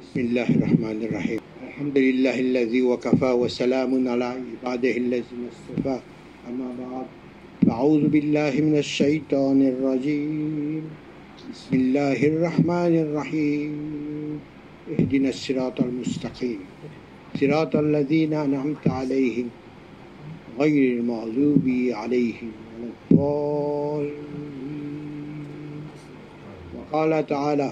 [0.00, 5.96] بسم الله الرحمن الرحيم الحمد لله الذي وكفى وسلام على عباده الذين اصطفى
[6.48, 7.06] أما بعد
[7.70, 10.82] أعوذ بالله من الشيطان الرجيم
[11.52, 13.72] بسم الله الرحمن الرحيم
[14.96, 16.60] اهدنا الصراط المستقيم
[17.40, 19.48] صراط الذين أنعمت عليهم
[20.60, 24.12] غير المغضوب عليهم ولا الضالين
[26.76, 27.68] وقال تعالى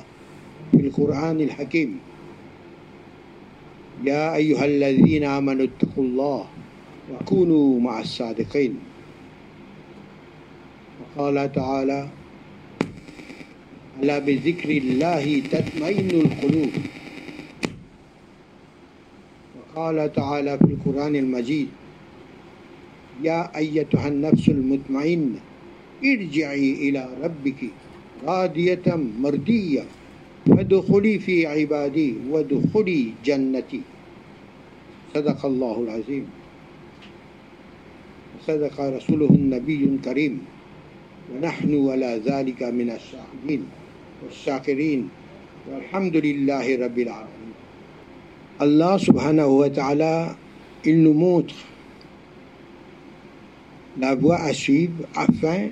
[0.73, 1.91] في القرآن الحكيم
[4.05, 6.45] يا أيها الذين آمنوا اتقوا الله
[7.11, 8.79] وكونوا مع الصادقين.
[11.03, 12.09] وقال تعالى
[14.03, 16.73] ألا بذكر الله تطمئن القلوب.
[19.59, 21.69] وقال تعالى في القرآن المجيد
[23.23, 25.41] يا أيتها النفس المطمئنة
[26.05, 27.61] ارجعي إلى ربك
[28.27, 28.87] راضية
[29.19, 29.85] مرضية.
[30.49, 33.81] فادخلي في عبادي وادخلي جنتي.
[35.15, 36.27] صدق الله العظيم.
[38.39, 40.35] وصدق رسوله النبي الكريم.
[41.35, 43.63] ونحن ولا ذلك من الشاهدين
[44.25, 45.01] والشاكرين.
[45.69, 47.55] والحمد لله رب العالمين.
[48.99, 50.37] subhanahu wa ta'ala,
[50.85, 51.55] il nous montre
[54.01, 55.69] la voie à suivre afin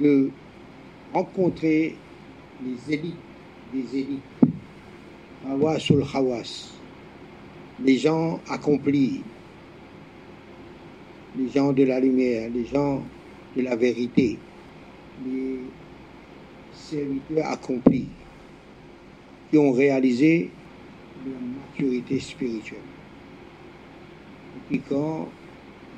[0.00, 0.28] de
[1.14, 1.96] rencontrer
[2.64, 3.14] les élites
[3.72, 4.22] des élites,
[5.46, 6.70] Hawasul Hawas,
[7.82, 9.22] les gens accomplis,
[11.36, 13.02] les gens de la lumière, les gens
[13.56, 14.38] de la vérité,
[15.26, 15.58] les
[16.72, 18.08] serviteurs accomplis
[19.50, 20.50] qui ont réalisé
[21.26, 22.78] leur maturité spirituelle.
[24.70, 25.28] Et qui, quand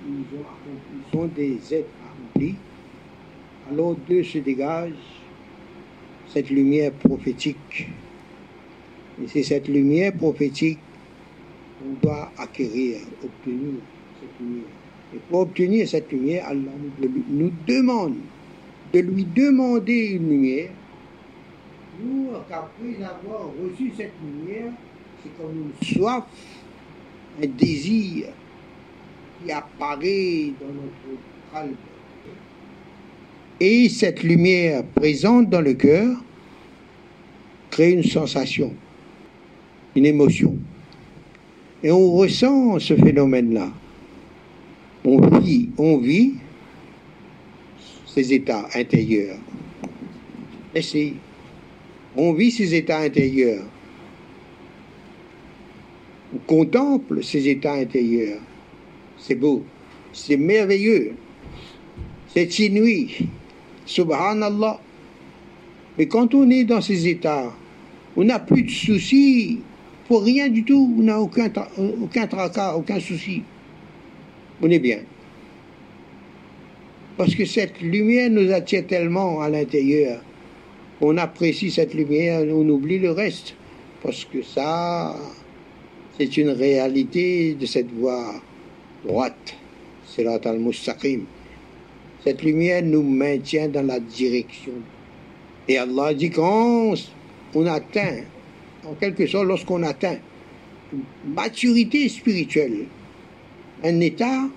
[0.09, 2.55] ils ont accompli, sont des êtres accomplis,
[3.70, 4.92] alors d'eux se dégage
[6.32, 7.88] cette lumière prophétique.
[9.22, 10.78] Et c'est cette lumière prophétique
[11.78, 13.74] qu'on doit acquérir, obtenir
[14.20, 14.69] cette lumière.
[15.14, 16.72] Et pour obtenir cette lumière, Allah
[17.31, 18.16] nous demande
[18.92, 20.70] de lui demander une lumière
[21.98, 24.72] pour qu'après avoir reçu cette lumière,
[25.22, 26.25] c'est comme une soif,
[27.43, 28.26] un désir
[29.43, 31.20] qui apparaît dans notre
[31.53, 31.75] calme.
[33.61, 36.17] Et cette lumière présente dans le cœur
[37.71, 38.75] crée une sensation,
[39.94, 40.56] une émotion.
[41.83, 43.71] Et on ressent ce phénomène-là.
[45.05, 46.34] On vit, on vit
[48.06, 49.39] ces états intérieurs.
[50.75, 51.15] Essayez.
[52.17, 53.65] On vit ces états intérieurs.
[56.34, 58.41] On contemple ces états intérieurs.
[59.19, 59.65] C'est beau,
[60.12, 61.12] c'est merveilleux,
[62.28, 63.28] c'est inouï.
[63.86, 64.80] Subhanallah.
[65.98, 67.52] Mais quand on est dans ces états,
[68.16, 69.60] on n'a plus de soucis
[70.08, 71.50] pour rien du tout, on n'a aucun,
[72.00, 73.42] aucun tracas, aucun souci.
[74.62, 75.00] On est bien.
[77.16, 80.20] Parce que cette lumière nous attire tellement à l'intérieur.
[81.00, 83.54] On apprécie cette lumière, on oublie le reste.
[84.02, 85.16] Parce que ça,
[86.16, 88.34] c'est une réalité de cette voie
[89.04, 89.54] droite.
[90.06, 91.22] C'est al-Mustaqim.
[92.26, 94.72] Cette lumière nous maintient dans la direction.
[95.69, 96.94] Et Allah dit quand
[97.54, 98.22] on atteint,
[98.84, 100.16] en quelque sorte, lorsqu'on atteint
[100.92, 101.04] une
[101.34, 102.87] maturité spirituelle,
[103.84, 104.48] un état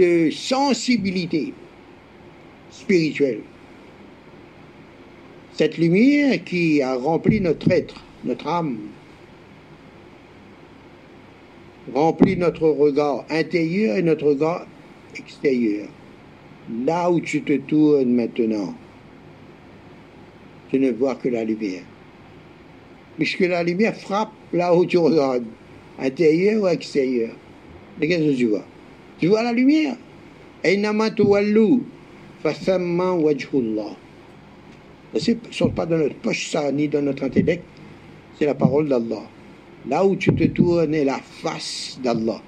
[0.00, 1.54] de sensibilité
[2.72, 3.42] spirituelle,
[5.52, 8.78] cette lumière qui a rempli notre être, notre âme,
[11.94, 14.66] remplit notre regard intérieur et notre regard
[15.16, 15.86] extérieur.
[16.70, 18.74] Là où tu te tournes maintenant,
[20.70, 21.82] tu ne vois que la lumière.
[23.18, 25.44] Puisque la lumière frappe là où tu regardes,
[25.98, 27.34] intérieur ou extérieur.
[28.00, 28.64] Mais qu'est-ce que tu vois?
[29.18, 29.96] Tu vois la lumière.
[30.64, 30.74] Ce
[35.30, 37.62] ne sont pas dans notre poche ça, ni dans notre intellect.
[38.38, 39.22] C'est la parole d'Allah.
[39.88, 42.40] Là où tu te tournes est la face d'Allah.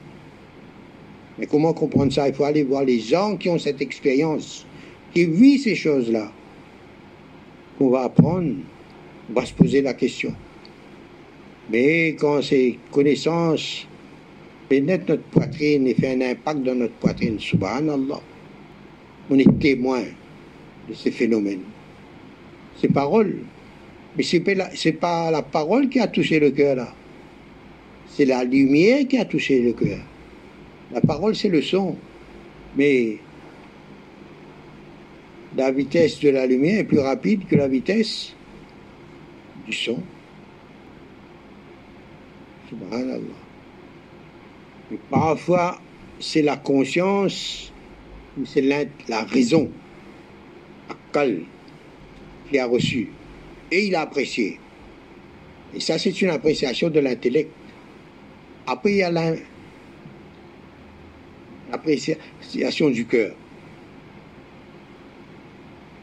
[1.39, 2.29] Mais comment comprendre ça?
[2.29, 4.67] Il faut aller voir les gens qui ont cette expérience,
[5.13, 6.33] qui vivent ces choses-là.
[7.79, 8.55] On va apprendre,
[9.29, 10.33] on va se poser la question.
[11.71, 13.87] Mais quand ces connaissances
[14.69, 18.21] pénètrent notre poitrine et font un impact dans notre poitrine, subhanallah,
[19.31, 20.03] on est témoin
[20.89, 21.63] de ces phénomènes.
[22.81, 23.41] Ces paroles.
[24.17, 26.95] Mais ce n'est pas la parole qui a touché le cœur là.
[28.09, 29.99] C'est la lumière qui a touché le cœur.
[30.93, 31.97] La parole, c'est le son.
[32.77, 33.19] Mais
[35.57, 38.35] la vitesse de la lumière est plus rapide que la vitesse
[39.67, 40.03] du son.
[45.11, 45.81] Parfois,
[46.21, 47.73] c'est la conscience
[48.45, 48.61] c'est
[49.09, 49.71] la, raison,
[50.91, 51.43] Akal,
[52.51, 53.09] qui a reçu.
[53.71, 54.61] Et il a apprécié.
[55.75, 57.51] Et ça, c'est une appréciation de l'intellect.
[58.67, 59.11] Après, il y a
[61.71, 63.33] l'appréciation du cœur.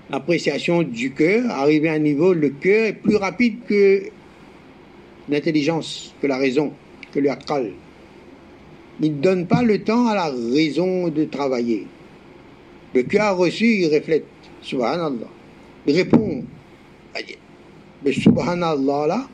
[0.09, 4.03] L'appréciation du cœur, arrivé à un niveau, le cœur est plus rapide que
[5.29, 6.73] l'intelligence, que la raison,
[7.11, 7.71] que le akal.
[9.01, 11.87] Il ne donne pas le temps à la raison de travailler.
[12.93, 14.25] Le cœur reçu, il reflète.
[14.61, 15.27] Subhanallah.
[15.87, 16.43] Il répond.
[18.05, 19.27] Le subhanallah là,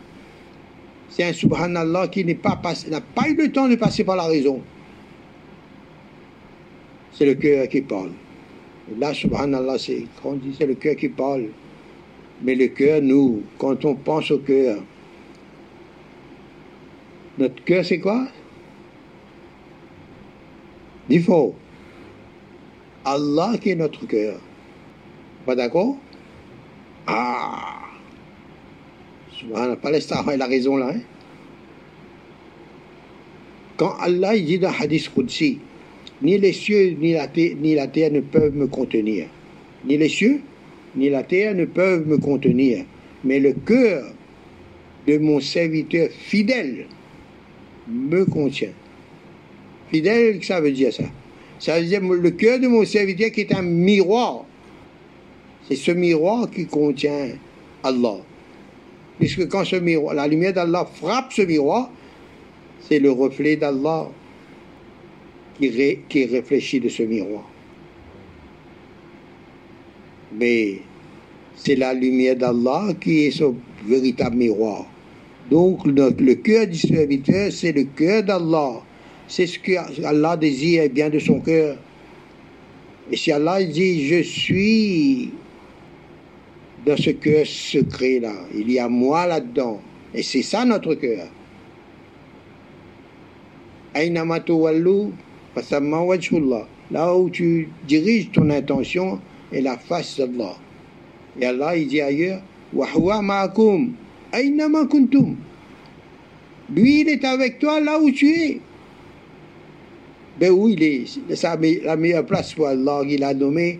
[1.09, 4.61] c'est un subhanallah qui n'a pas eu le temps de passer par la raison.
[7.19, 8.11] C'est le cœur qui parle.
[8.97, 11.49] Là, subhanallah, c'est, quand on dit c'est le cœur qui parle.
[12.41, 14.81] Mais le cœur, nous, quand on pense au cœur,
[17.37, 18.25] notre cœur, c'est quoi?
[21.09, 21.55] Dis faux.
[23.03, 24.39] Allah qui est notre cœur.
[25.45, 25.97] Pas d'accord?
[27.05, 27.79] Ah
[29.81, 30.91] Palestine il a raison là.
[30.95, 31.01] Hein?
[33.75, 35.59] Quand Allah il dit dans Hadith Qudsi,
[36.21, 39.27] ni les cieux ni la, terre, ne peuvent me contenir.
[39.85, 40.41] Ni les cieux
[40.95, 42.83] ni la terre ne peuvent me contenir.
[43.23, 44.03] Mais le cœur
[45.07, 46.87] de mon serviteur fidèle
[47.87, 48.73] me contient.
[49.91, 51.03] Fidèle, ça veut dire ça.
[51.59, 54.45] Ça veut dire le cœur de mon serviteur qui est un miroir.
[55.67, 57.29] C'est ce miroir qui contient
[57.83, 58.17] Allah.
[59.19, 61.91] Puisque quand ce miroir, la lumière d'Allah frappe ce miroir,
[62.87, 64.09] c'est le reflet d'Allah
[65.59, 67.43] qui, réfléchit de ce miroir.
[70.33, 70.79] Mais
[71.55, 74.85] c'est la lumière d'Allah qui est son véritable miroir.
[75.49, 78.81] Donc le cœur du serviteur, c'est le cœur d'Allah.
[79.27, 81.77] C'est ce que Allah désire bien de son cœur.
[83.11, 85.31] Et si Allah dit, je suis
[86.85, 89.81] dans ce cœur secret-là, il y a moi là-dedans.
[90.13, 91.27] Et c'est ça notre cœur.
[96.91, 99.19] Là où tu diriges ton intention
[99.51, 100.55] est la face d'Allah.
[101.39, 102.41] Et Allah, il dit ailleurs,
[106.71, 108.59] Lui, il est avec toi là où tu es.
[110.39, 113.01] Ben oui, il est, la meilleure place pour Allah.
[113.07, 113.79] Il a nommé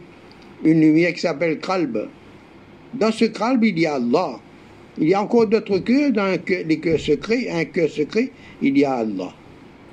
[0.64, 2.10] une lumière qui s'appelle Kalb.
[2.94, 4.40] Dans ce Kalb, il y a Allah.
[4.98, 8.32] Il y a encore d'autres cœurs, dans les cœurs secrets, un cœur secret,
[8.62, 9.34] il y a Allah.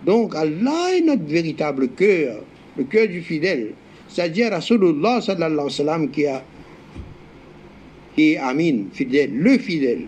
[0.04, 2.42] Donc Allah est notre véritable cœur,
[2.76, 3.72] le cœur du fidèle.
[4.08, 6.44] C'est-à-dire Rasulullah sallallahu alayhi wa qui, a,
[8.14, 10.06] qui est Amin, fidèle, le fidèle.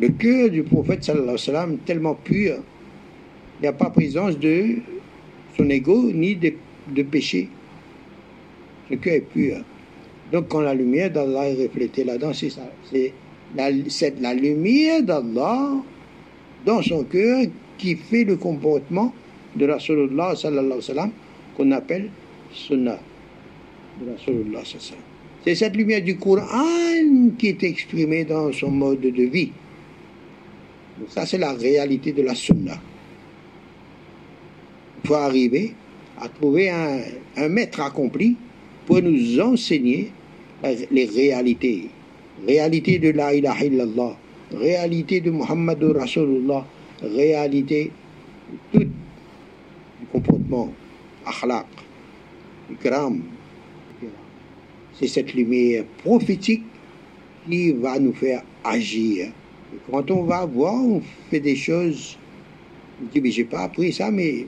[0.00, 2.56] Le cœur du prophète sallallahu alayhi wa tellement pur,
[3.58, 4.76] il n'y a pas présence de
[5.56, 6.52] son ego ni de,
[6.94, 7.48] de péché.
[8.90, 9.56] Le cœur est pur.
[10.32, 12.70] Donc quand la lumière d'Allah est reflétée là-dedans, c'est ça.
[12.90, 13.12] C'est
[14.20, 15.72] la lumière d'Allah
[16.64, 17.46] dans son cœur
[17.78, 19.14] qui fait le comportement
[19.56, 21.10] de la Rasulullah sallallahu
[21.56, 22.10] qu'on appelle
[22.52, 22.98] sunnah
[24.00, 24.60] de Rasulullah
[25.44, 29.50] C'est cette lumière du Coran qui est exprimée dans son mode de vie.
[31.08, 32.80] ça, c'est la réalité de la sunnah
[35.08, 35.72] faut arriver
[36.20, 38.36] à trouver un, maître accompli
[38.86, 40.10] pour nous enseigner
[40.90, 41.88] les réalités.
[42.46, 44.16] Réalité de la ilaha illallah,
[44.52, 46.64] réalité de Muhammad Rasulullah,
[47.02, 47.90] réalité
[48.72, 50.72] tout le comportement,
[51.26, 51.66] akhlaq,
[52.82, 53.22] gram.
[54.94, 56.64] C'est cette lumière prophétique
[57.48, 59.32] qui va nous faire agir.
[59.90, 62.18] quand on va voir, on fait des choses,
[63.00, 64.46] on dit, mais j'ai pas appris ça, mais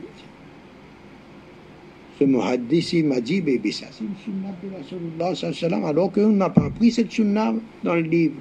[2.19, 6.69] ce muhaddis m'a dit, bébé, ça c'est une sunna de Rasulullah alors qu'on n'a pas
[6.71, 7.55] pris cette sunna
[7.85, 8.35] dans le livre.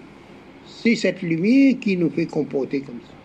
[0.65, 3.18] C'est cette lumière qui nous fait comporter comme ça.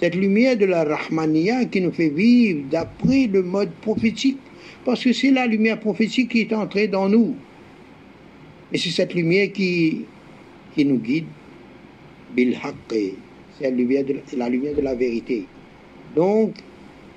[0.00, 4.38] Cette lumière de la Rahmaniya qui nous fait vivre d'après le mode prophétique.
[4.84, 7.34] Parce que c'est la lumière prophétique qui est entrée dans nous.
[8.72, 10.04] Et c'est cette lumière qui,
[10.76, 11.24] nous guide.
[12.36, 15.44] C'est la lumière, de, la lumière de la vérité.
[16.14, 16.54] Donc,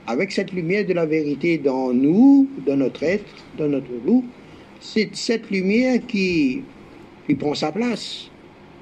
[0.07, 3.25] avec cette lumière de la vérité dans nous, dans notre être,
[3.57, 4.23] dans notre vous,
[4.79, 6.61] c'est cette lumière qui,
[7.27, 8.29] qui prend sa place.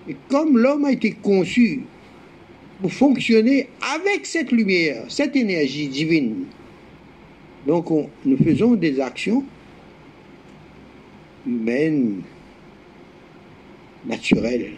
[0.07, 1.81] Et comme l'homme a été conçu
[2.81, 6.45] pour fonctionner avec cette lumière, cette énergie divine,
[7.65, 7.89] donc
[8.25, 9.43] nous faisons des actions
[11.45, 12.21] humaines,
[14.05, 14.71] naturelles.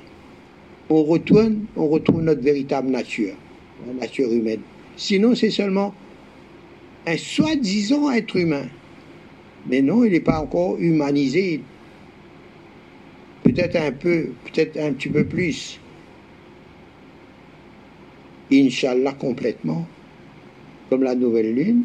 [0.89, 3.36] On retourne, on retrouve notre véritable nature.
[3.88, 4.62] la nature humaine.
[4.98, 5.94] Sinon, c'est seulement
[7.06, 8.65] un soi-disant être humain.
[9.68, 11.62] Mais non, il n'est pas encore humanisé.
[13.44, 15.79] Peut-être un peu, peut-être un petit peu plus.
[18.51, 19.88] Inch'Allah complètement,
[20.89, 21.84] comme la nouvelle lune,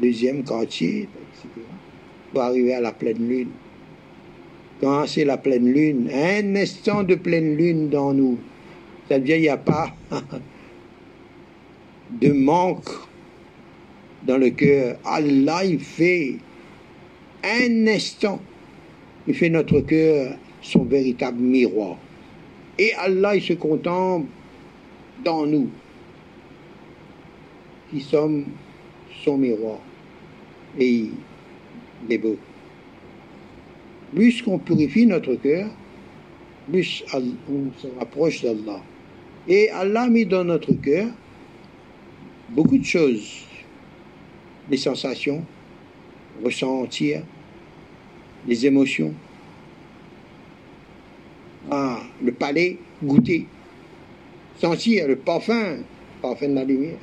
[0.00, 1.48] deuxième quartier, etc.,
[2.32, 3.48] pour arriver à la pleine lune.
[4.80, 8.38] Quand c'est la pleine lune, un instant de pleine lune dans nous,
[9.08, 9.94] ça dire qu'il n'y a pas
[12.20, 12.90] de manque
[14.26, 14.98] dans le cœur.
[15.04, 16.36] Allah, il fait
[17.42, 18.40] un instant,
[19.26, 21.96] il fait notre cœur son véritable miroir.
[22.78, 24.26] Et Allah, il se contemple
[25.24, 25.70] dans nous,
[27.90, 28.44] qui sommes
[29.24, 29.78] son miroir.
[30.78, 31.10] Et
[32.06, 32.36] il est beau.
[34.14, 35.70] Plus qu'on purifie notre cœur,
[36.70, 38.82] plus on se rapproche d'Allah.
[39.46, 41.08] Et Allah a mis dans notre cœur
[42.50, 43.44] beaucoup de choses,
[44.68, 45.44] des sensations,
[46.44, 47.22] ressentir,
[48.46, 49.12] les émotions.
[51.70, 53.46] Ah, le palais, goûter,
[54.60, 55.78] sentir le parfum,
[56.20, 56.98] parfum de la lumière.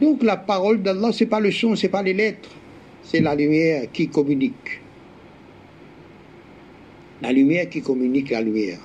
[0.00, 2.50] Donc la parole d'Allah, c'est pas le son, c'est pas les lettres,
[3.02, 4.80] c'est la lumière qui communique.
[7.22, 8.80] La lumière qui communique la lumière.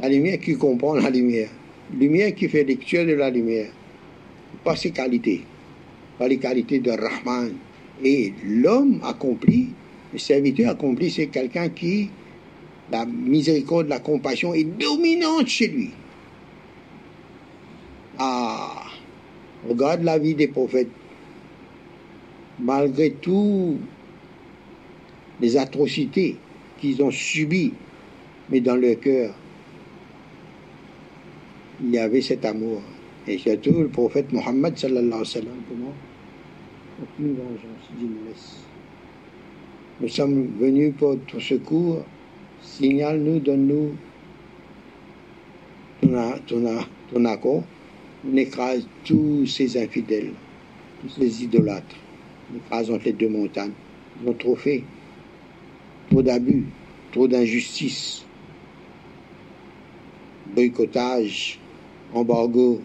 [0.00, 1.50] La lumière qui comprend la lumière.
[1.98, 3.70] Lumière qui fait lecture de la lumière.
[4.64, 5.42] Pas ses qualités.
[6.18, 7.52] Pas les qualités de Rahman.
[8.04, 9.70] Et l'homme accompli,
[10.12, 12.08] le serviteur accompli, c'est quelqu'un qui,
[12.90, 15.90] la miséricorde, la compassion est dominante chez lui.
[18.24, 18.84] Ah,
[19.68, 20.92] regarde la vie des prophètes.
[22.60, 23.78] Malgré tout
[25.40, 26.36] les atrocités
[26.78, 27.72] qu'ils ont subies,
[28.48, 29.34] mais dans leur cœur,
[31.82, 32.80] il y avait cet amour.
[33.26, 35.94] Et surtout, le prophète Mohammed, sallallahu alayhi wa sallam, comment
[37.02, 37.90] Aucune vengeance,
[38.28, 38.60] laisse.
[40.00, 42.04] Nous sommes venus pour ton secours.
[42.60, 43.96] Signale-nous, donne-nous
[47.10, 47.64] ton accord.
[48.24, 50.32] On écrase tous ces infidèles,
[51.00, 51.96] tous ces idolâtres.
[52.52, 53.72] On écrase entre les deux montagnes.
[54.22, 54.84] Ils ont trop fait.
[56.10, 56.64] Trop d'abus,
[57.10, 58.24] trop d'injustice,
[60.54, 61.58] boycottage,
[62.12, 62.80] embargo,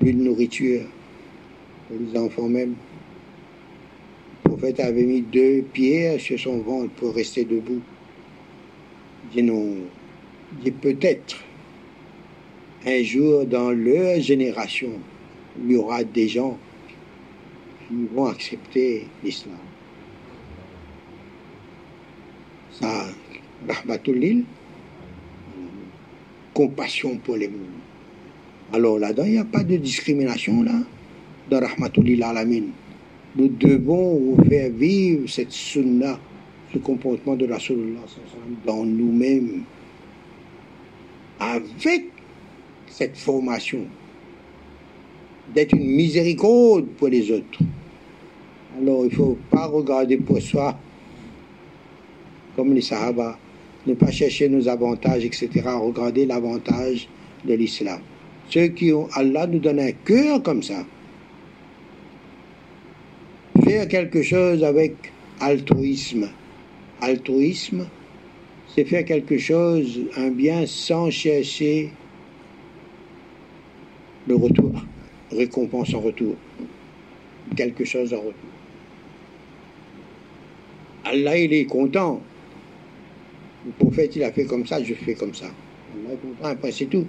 [0.00, 0.82] plus de nourriture
[1.88, 2.74] pour les enfants même.
[4.44, 7.80] Le prophète avait mis deux pierres sur son ventre pour rester debout.
[9.24, 9.76] Il dit non,
[10.52, 11.36] il dit peut-être
[12.86, 14.90] un jour dans leur génération,
[15.62, 16.58] il y aura des gens
[17.88, 19.56] qui vont accepter l'islam.
[22.72, 23.06] Ça,
[23.68, 24.44] Rahmatulil,
[26.52, 27.60] compassion pour les mondes.
[28.72, 30.80] Alors là-dedans, il n'y a pas de discrimination là,
[31.50, 32.64] dans Rahmatulil Alamin.
[33.36, 36.18] Nous devons faire vivre cette sunna,
[36.72, 38.00] ce comportement de la Rasulullah
[38.66, 39.62] dans nous-mêmes,
[41.38, 42.13] avec
[42.96, 43.80] cette formation
[45.52, 47.58] d'être une miséricorde pour les autres.
[48.78, 50.78] Alors il ne faut pas regarder pour soi
[52.54, 53.36] comme les Sahaba,
[53.86, 55.50] ne pas chercher nos avantages, etc.
[55.64, 57.08] Regarder l'avantage
[57.44, 57.98] de l'islam.
[58.48, 60.86] Ceux qui ont, Allah nous donne un cœur comme ça.
[63.64, 64.94] Faire quelque chose avec
[65.40, 66.28] altruisme.
[67.00, 67.86] Altruisme,
[68.72, 71.90] c'est faire quelque chose, un bien, sans chercher
[74.26, 74.72] le retour,
[75.30, 76.34] récompense en retour,
[77.56, 78.32] quelque chose en retour.
[81.04, 82.20] Allah, il est content.
[83.66, 85.46] Le prophète, il a fait comme ça, je fais comme ça.
[85.46, 87.06] Allah est content, après c'est tout.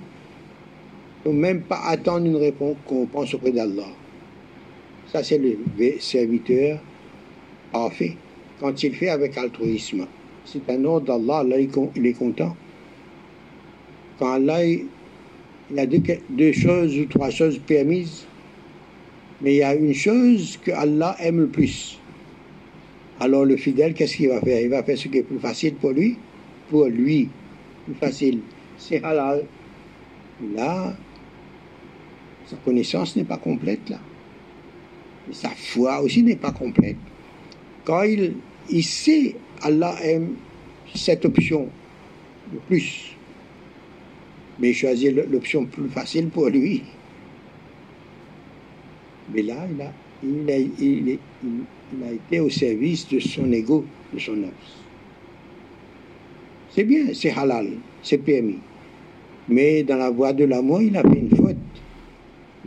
[1.25, 3.87] Il ne faut même pas attendre une récompense auprès d'Allah.
[5.11, 5.57] Ça, c'est le
[5.99, 6.79] serviteur
[7.71, 8.15] parfait.
[8.59, 10.05] Quand il fait avec altruisme,
[10.45, 11.57] c'est un ordre d'Allah, Allah,
[11.95, 12.55] il est content.
[14.19, 14.59] Quand Allah,
[15.71, 18.25] il y a deux, choses ou trois choses permises,
[19.41, 21.99] mais il y a une chose que Allah aime le plus.
[23.19, 24.61] Alors le fidèle, qu'est-ce qu'il va faire?
[24.61, 26.17] Il va faire ce qui est plus facile pour lui,
[26.69, 27.29] pour lui,
[27.85, 28.39] plus facile.
[28.77, 29.45] C'est halal.
[30.53, 30.95] Là,
[32.45, 33.99] sa connaissance n'est pas complète là.
[35.31, 36.97] sa foi aussi n'est pas complète.
[37.85, 38.35] Quand il,
[38.69, 40.35] il sait, Allah aime
[40.93, 41.69] cette option
[42.53, 43.14] le plus
[44.59, 46.83] mais il choisit l'option plus facile pour lui.
[49.33, 49.91] Mais là, il a,
[50.23, 51.19] il, a, il,
[52.03, 54.51] a été au service de son ego, de son âme.
[56.69, 57.69] C'est bien, c'est halal,
[58.03, 58.59] c'est permis.
[59.47, 61.57] Mais dans la voie de l'amour, il a fait une faute.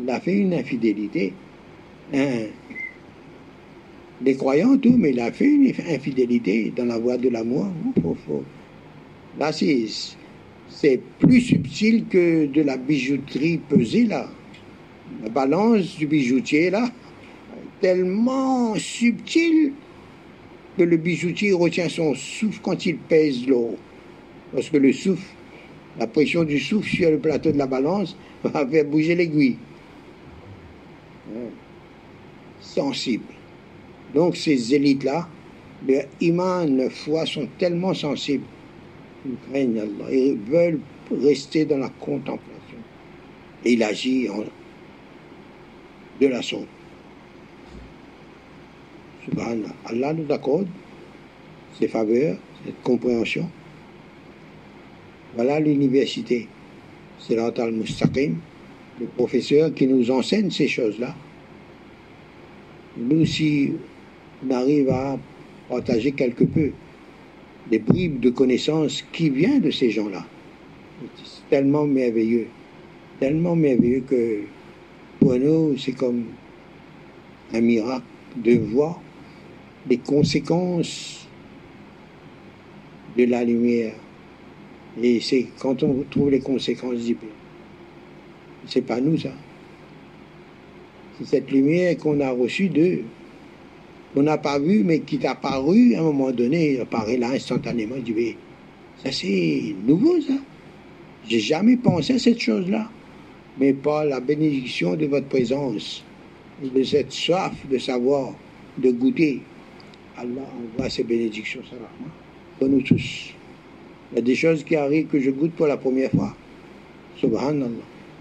[0.01, 1.33] Il a fait une infidélité.
[2.15, 2.47] Hein.
[4.25, 7.67] Les croyants, tout, mais il a fait une infidélité dans la voie de l'amour.
[9.39, 9.87] Là, c'est
[11.19, 14.29] plus subtil que de la bijouterie pesée, là.
[15.23, 16.91] La balance du bijoutier, là,
[17.81, 19.73] tellement subtil
[20.77, 23.77] que le bijoutier retient son souffle quand il pèse l'eau.
[24.53, 25.27] Parce que le souffle,
[25.99, 29.57] la pression du souffle sur le plateau de la balance va faire bouger l'aiguille.
[32.61, 33.25] Sensible.
[34.15, 35.29] Donc ces élites-là,
[35.87, 38.45] leur iman, leur foi sont tellement sensibles
[39.23, 42.79] qu'ils craignent Allah et veulent rester dans la contemplation.
[43.65, 44.29] Et il agit
[46.21, 46.67] de la sorte.
[49.25, 49.75] Subhanallah.
[49.87, 50.69] Allah nous accorde
[51.79, 53.49] ses faveurs, cette compréhension.
[55.35, 56.49] Voilà l'université.
[57.21, 58.37] C'est al-Mustaqim,
[59.01, 61.15] le professeur qui nous enseigne ces choses-là.
[62.97, 63.73] Nous, si
[64.47, 65.19] on arrive à
[65.69, 66.73] partager quelque peu
[67.71, 70.25] des bribes de connaissances qui viennent de ces gens-là,
[71.17, 72.49] c'est tellement merveilleux,
[73.21, 74.41] tellement merveilleux que
[75.21, 76.25] pour nous, c'est comme
[77.53, 78.05] un miracle
[78.37, 79.01] de voir
[79.89, 81.27] les conséquences
[83.17, 83.95] de la lumière.
[85.03, 86.99] Et c'est quand on trouve les conséquences
[88.67, 89.33] C'est pas nous, ça.
[91.19, 93.03] C'est cette lumière qu'on a reçue d'eux,
[94.15, 97.97] qu'on n'a pas vue, mais qui est apparue à un moment donné, apparaît là instantanément.
[97.97, 98.37] Je dis,
[99.03, 100.35] ça c'est nouveau, ça.
[101.29, 102.89] J'ai jamais pensé à cette chose-là
[103.59, 106.05] mais par la bénédiction de votre présence,
[106.63, 108.35] de cette soif de savoir,
[108.79, 109.41] de goûter.
[110.17, 111.61] Allah envoie ses bénédictions
[112.59, 113.35] pour nous tous.
[114.13, 116.35] Il y a des choses qui arrivent que je goûte pour la première fois.
[117.17, 117.69] Subhanallah.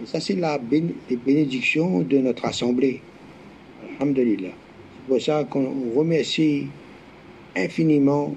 [0.03, 3.02] Et ça, c'est la les bénédictions de notre assemblée.
[4.00, 4.54] Alhamdulillah.
[5.08, 6.67] C'est pour ça qu'on remercie
[7.56, 8.36] infiniment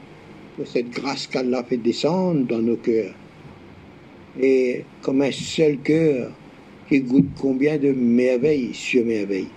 [0.55, 3.13] pour cette grâce qu'Allah fait descendre dans nos cœurs.
[4.41, 6.31] Et comme un seul cœur,
[6.89, 9.49] qui goûte combien de merveilles sur merveilles.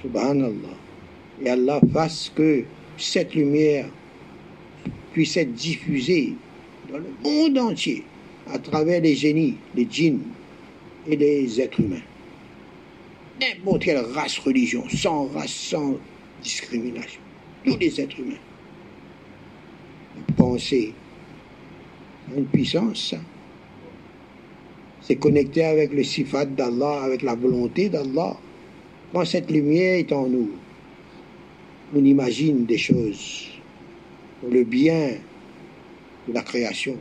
[0.00, 0.78] Subhanallah.
[1.42, 2.64] Et Allah fasse que
[2.96, 3.86] cette lumière
[5.12, 6.34] puisse être diffusée
[6.90, 8.02] dans le monde entier
[8.50, 10.22] à travers les génies, les djinns
[11.06, 12.02] et les êtres humains.
[13.42, 15.96] N'importe quelle race, religion, sans race, sans
[16.42, 17.20] discrimination.
[17.64, 18.34] Tous les êtres humains.
[20.36, 20.94] Penser
[22.36, 23.14] une puissance,
[25.00, 28.36] c'est connecté avec le sifat d'Allah, avec la volonté d'Allah.
[29.12, 30.50] Quand cette lumière est en nous,
[31.94, 33.48] on imagine des choses
[34.40, 35.14] pour le bien
[36.28, 36.96] de la création,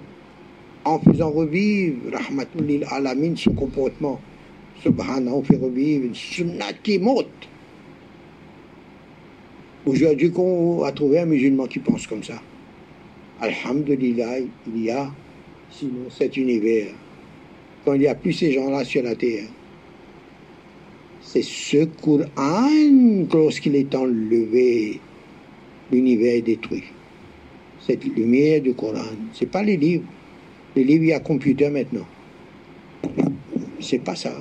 [0.86, 4.20] en faisant revivre Rahmatul Alamin, son comportement.
[4.82, 7.28] Subhanallah, on fait revivre une sunnat qui monte.
[9.86, 12.42] Aujourd'hui, qu'on a trouvé un musulman qui pense comme ça.
[13.40, 15.12] Alhamdulillah, il y a
[15.72, 16.88] sinon cet univers
[17.86, 19.46] quand il n'y a plus ces gens-là sur la terre.
[21.22, 22.70] C'est ce Coran,
[23.32, 25.00] lorsqu'il est enlevé,
[25.92, 26.84] l'univers est détruit.
[27.80, 30.04] Cette lumière du Coran, ce n'est pas les livres.
[30.76, 32.06] Les livres, il y a computer maintenant.
[33.80, 34.34] C'est pas ça.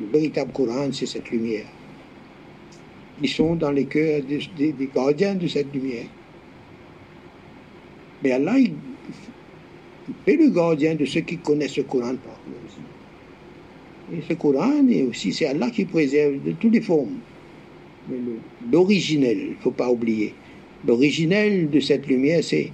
[0.00, 1.66] Le véritable Coran, c'est cette lumière.
[3.22, 6.06] Ils sont dans les cœurs des, gardiens de cette lumière.
[8.22, 8.72] Mais Allah, il
[10.26, 12.38] et le gardien de ceux qui connaissent le Coran par
[14.12, 17.18] Et ce Coran, est aussi, c'est Allah qui préserve de toutes les formes.
[18.70, 20.34] L'originel, il ne faut pas oublier.
[20.86, 22.70] L'originel de cette lumière, c'est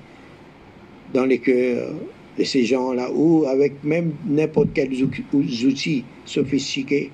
[1.15, 1.93] dans les cœurs
[2.37, 4.91] de ces gens-là, ou avec même n'importe quel
[5.33, 7.11] outil sophistiqué,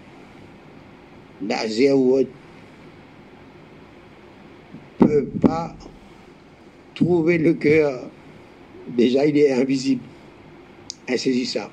[1.46, 2.30] laser ou autre,
[5.20, 5.76] pas
[6.94, 8.10] trouver le cœur
[8.88, 10.02] déjà il est invisible,
[11.08, 11.72] insaisissable.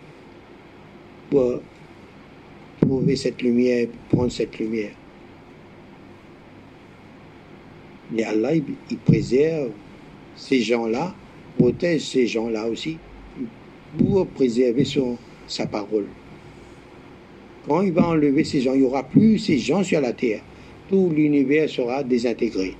[1.29, 1.62] Pour
[2.82, 4.91] trouver cette lumière, prendre cette lumière.
[8.15, 9.71] Et Allah, il, préserve
[10.36, 11.15] ces gens-là,
[11.58, 12.97] protège ces gens-là aussi,
[13.97, 16.06] pour préserver son, sa parole.
[17.67, 20.41] Quand il va enlever ces gens, il n'y aura plus ces gens sur la terre.
[20.89, 22.75] Tout l'univers sera désintégré.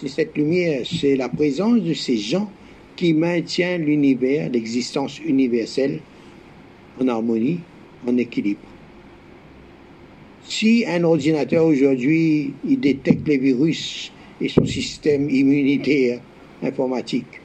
[0.00, 2.50] C'est cette lumière, c'est la présence de ces gens
[2.96, 6.00] qui maintient l'univers, l'existence universelle
[6.98, 7.60] en harmonie,
[8.08, 8.62] en équilibre.
[10.42, 14.10] Si un ordinateur aujourd'hui, il détecte les virus
[14.40, 16.20] et son système immunitaire
[16.62, 17.42] informatique,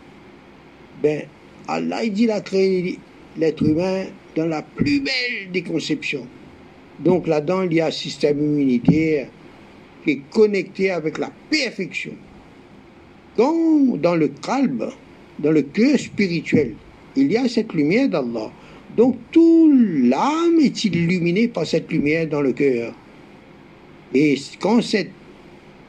[1.03, 1.23] ben
[1.67, 2.97] Allah il dit a créé
[3.37, 4.05] l'être humain
[4.37, 6.25] dans la plus belle des conceptions.
[6.99, 9.27] Donc là-dedans, il y a un système immunitaire
[10.05, 12.13] qui est connecté avec la perfection.
[13.35, 14.89] Quand dans le calme,
[15.39, 16.73] dans le cœur spirituel,
[17.15, 18.51] il y a cette lumière d'Allah.
[18.95, 22.93] Donc tout l'âme est illuminée par cette lumière dans le cœur.
[24.13, 25.11] Et quand cette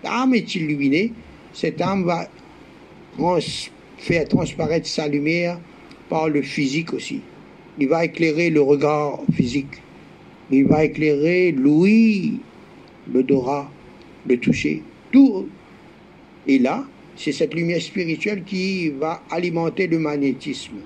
[0.04, 1.12] âme est illuminée,
[1.52, 2.28] cette âme va
[3.98, 5.58] faire transparaître sa lumière
[6.08, 7.20] par le physique aussi.
[7.78, 9.82] Il va éclairer le regard physique.
[10.50, 12.40] Il va éclairer l'ouïe,
[13.12, 13.70] l'odorat,
[14.28, 14.82] le toucher,
[15.12, 15.48] tout.
[16.46, 16.84] Et là,
[17.16, 20.76] c'est cette lumière spirituelle qui va alimenter le magnétisme.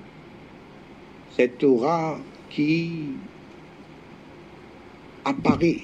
[1.35, 2.91] Cette aura qui
[5.25, 5.81] apparaît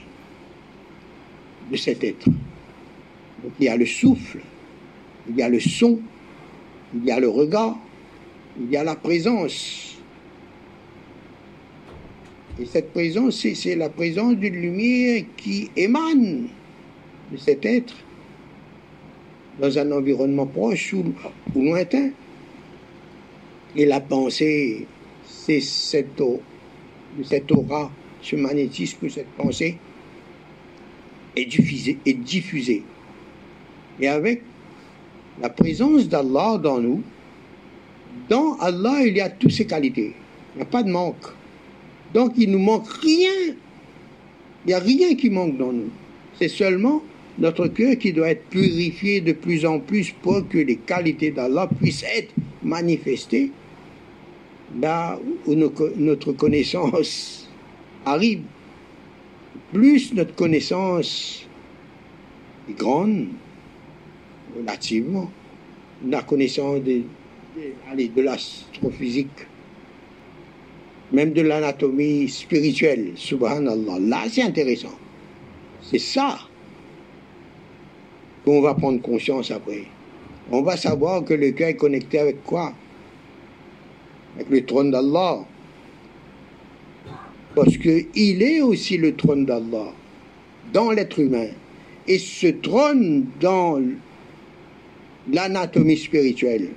[1.69, 2.25] de cet être.
[2.25, 4.39] Donc il y a le souffle,
[5.29, 5.99] il y a le son,
[6.95, 7.77] il y a le regard,
[8.59, 9.97] il y a la présence.
[12.59, 16.47] Et cette présence, c'est la présence d'une lumière qui émane
[17.31, 17.93] de cet être
[19.59, 21.13] dans un environnement proche ou,
[21.55, 22.11] lointain.
[23.75, 24.87] Et la pensée,
[25.25, 26.19] c'est cette,
[27.51, 27.91] aura,
[28.21, 29.77] ce magnétisme, cette pensée
[31.35, 32.83] est diffusée, est diffusée.
[33.99, 34.41] Et avec
[35.41, 37.03] la présence d'Allah dans nous,
[38.29, 40.13] dans Allah, il y a toutes ses qualités.
[40.55, 41.27] Il n'y a pas de manque.
[42.13, 43.53] Donc, il ne nous manque rien.
[44.65, 45.89] Il n'y a rien qui manque dans nous.
[46.39, 47.01] C'est seulement
[47.39, 51.69] notre cœur qui doit être purifié de plus en plus pour que les qualités d'Allah
[51.79, 53.51] puissent être manifestées
[54.81, 57.47] là où notre connaissance
[58.05, 58.41] arrive.
[59.71, 61.45] Plus notre connaissance
[62.69, 63.27] est grande,
[64.57, 65.29] relativement,
[66.07, 67.01] la connaissance de,
[67.55, 69.45] de, de l'astrophysique,
[71.11, 73.99] même de l'anatomie spirituelle, subhanallah.
[73.99, 74.97] Là, c'est intéressant.
[75.81, 76.46] C'est ça
[78.47, 79.83] qu'on va prendre conscience après.
[80.49, 82.71] On va savoir que le cœur est connecté avec quoi?
[84.35, 85.39] Avec le trône d'Allah.
[87.53, 89.91] Parce qu'il est aussi le trône d'Allah
[90.71, 91.49] dans l'être humain.
[92.07, 93.81] Et ce trône dans
[95.29, 96.69] l'anatomie spirituelle,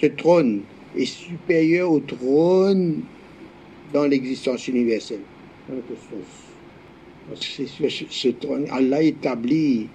[0.00, 0.62] ce trône
[0.96, 3.02] est supérieur au trône
[3.92, 5.20] dans l'existence universelle,
[5.68, 6.24] cosmos.
[7.38, 7.66] C'est
[8.08, 9.88] ce trône, Allah établit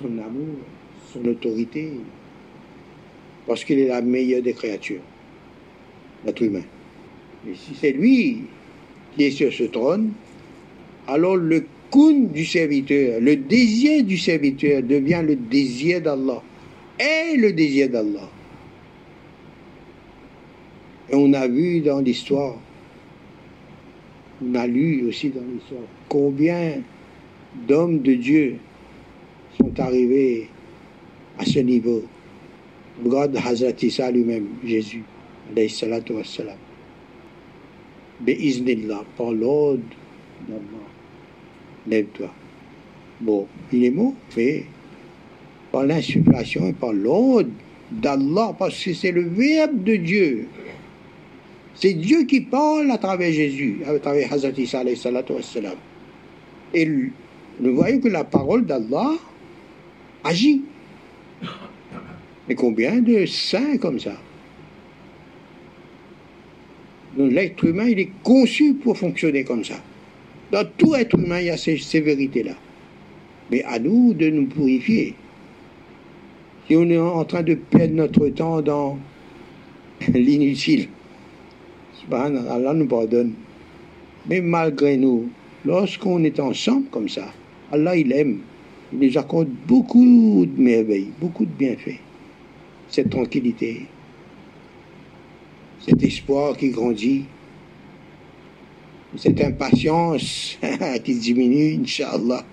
[0.00, 0.56] son amour,
[1.12, 1.92] son autorité,
[3.46, 5.02] parce qu'il est la meilleure des créatures,
[6.24, 6.62] l'être humain.
[7.48, 8.42] Et si c'est lui
[9.14, 10.12] qui est sur ce trône,
[11.06, 16.42] alors le kun du serviteur, le désir du serviteur devient le désir d'Allah
[16.98, 18.28] et le désir d'Allah.
[21.10, 22.56] Et on a vu dans l'histoire,
[24.42, 26.74] on a lu aussi dans l'histoire, combien
[27.66, 28.58] d'hommes de Dieu
[29.60, 30.48] sont arrivés
[31.38, 32.02] à ce niveau.
[33.04, 35.02] Regarde Hazrat Isa lui-même, Jésus,
[35.50, 36.56] alayhi salatu wassalam.
[38.20, 39.80] Béiznillah, par l'ordre
[40.48, 40.86] d'Allah,
[41.86, 42.28] lève-toi.
[43.20, 44.64] Bon, il est mort, mais
[45.72, 47.50] par l'insufflation et par l'ordre
[47.90, 50.48] d'Allah, parce que c'est le Verbe de Dieu.
[51.74, 54.82] C'est Dieu qui parle à travers Jésus, à travers Hazrat Isa
[56.74, 59.12] Et nous voyons que la parole d'Allah
[60.24, 60.62] agit.
[62.48, 64.16] Mais combien de saints comme ça?
[67.16, 69.76] L'être humain, il est conçu pour fonctionner comme ça.
[70.52, 72.54] Dans tout être humain, il y a ces, ces vérités-là.
[73.50, 75.14] Mais à nous de nous purifier.
[76.66, 78.98] Si on est en train de perdre notre temps dans
[80.08, 80.88] l'inutile,
[82.12, 83.34] Allah nous pardonne.
[84.28, 85.28] Mais malgré nous,
[85.64, 87.32] lorsqu'on est ensemble comme ça,
[87.72, 88.40] Allah il aime.
[88.92, 92.00] Il nous accorde beaucoup de merveilles, beaucoup de bienfaits.
[92.88, 93.86] Cette tranquillité,
[95.80, 97.24] cet espoir qui grandit,
[99.16, 100.58] cette impatience
[101.04, 102.44] qui diminue, Inch'Allah.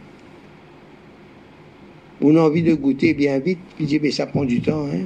[2.21, 4.87] On a envie de goûter bien vite, puis dit, mais ça prend du temps.
[4.87, 5.05] Hein?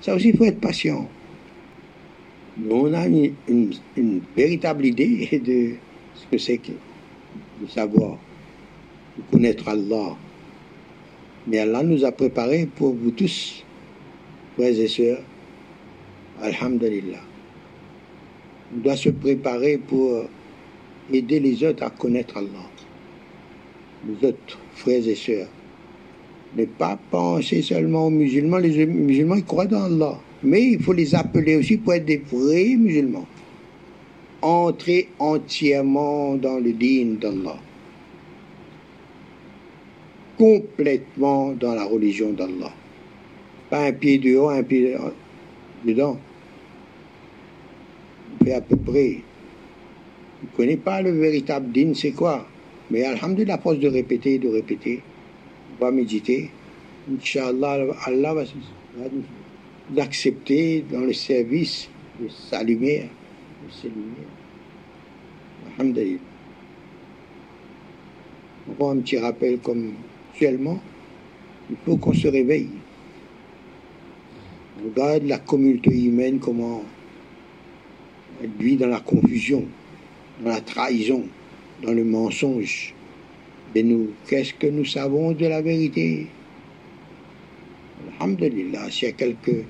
[0.00, 1.08] Ça aussi, il faut être patient.
[2.70, 5.74] on a une, véritable idée de
[6.14, 6.72] ce que c'est que
[7.62, 8.18] de savoir
[9.30, 10.16] connaître Allah.
[11.46, 13.64] Mais Allah nous a préparé pour vous tous,
[14.56, 15.22] frères et sœurs.
[16.42, 17.20] Alhamdulillah.
[18.74, 20.24] On doit se préparer pour
[21.12, 22.68] aider les autres à connaître Allah.
[24.06, 25.48] Les autres frères et sœurs.
[26.56, 28.58] Ne pas penser seulement aux musulmans.
[28.58, 30.18] Les musulmans, ils croient dans Allah.
[30.42, 33.26] Mais il faut les appeler aussi pour être des vrais musulmans.
[34.42, 37.58] entrer entièrement dans le digne d'Allah.
[40.40, 42.72] Complètement dans la religion d'Allah.
[43.68, 44.96] Pas un pied dehors, un pied
[45.84, 46.18] dedans.
[48.42, 49.18] Fait à peu près.
[50.40, 52.48] On ne connaît pas le véritable digne, c'est quoi
[52.90, 55.02] Mais Alhamdulillah, à force de répéter, de répéter,
[55.78, 56.50] on va méditer.
[57.12, 58.44] Inch'Allah, Allah va
[59.12, 63.10] nous accepter dans le service de sa lumière,
[63.66, 64.32] de ses lumières.
[65.78, 66.18] Alhamdulillah.
[68.70, 69.92] On voit un petit rappel comme
[70.30, 70.80] actuellement,
[71.68, 72.68] il faut qu'on se réveille.
[74.78, 76.82] On regarde la communauté humaine, comment
[78.42, 79.64] elle vit dans la confusion,
[80.42, 81.24] dans la trahison,
[81.82, 82.94] dans le mensonge.
[83.74, 86.26] Mais nous, qu'est-ce que nous savons de la vérité?
[88.18, 89.64] Alhamdulillah, s'il y a quelques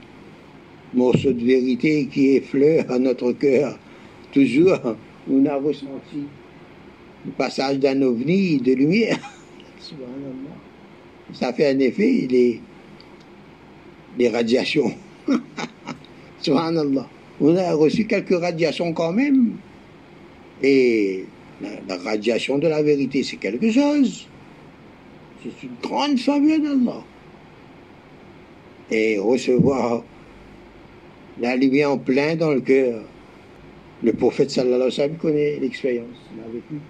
[0.94, 3.78] morceaux de vérité qui effleurent à notre cœur,
[4.32, 4.78] toujours,
[5.30, 6.24] on a ressenti
[7.26, 9.18] le passage d'un ovni de lumière.
[11.32, 12.60] Ça fait un effet, les,
[14.18, 14.92] les radiations.
[16.40, 17.08] Subhanallah.
[17.40, 19.56] On a reçu quelques radiations quand même.
[20.62, 21.24] Et
[21.62, 24.26] la, radiation de la vérité, c'est quelque chose.
[25.42, 27.02] C'est une grande faveur d'Allah.
[28.90, 30.02] Et recevoir
[31.40, 33.02] la lumière en plein dans le cœur.
[34.02, 36.80] Le prophète sallallahu alayhi wa sallam connaît l'expérience, il a vécu.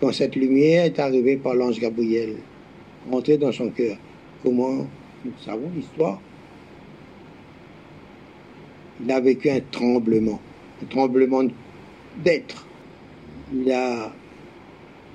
[0.00, 2.36] Quand cette lumière est arrivée par l'ange Gabriel,
[3.10, 3.96] rentrée dans son cœur,
[4.42, 4.86] comment
[5.24, 6.20] nous savons l'histoire?
[9.02, 10.40] Il a vécu un tremblement,
[10.82, 11.44] un tremblement
[12.22, 12.66] d'être.
[13.54, 14.12] Il a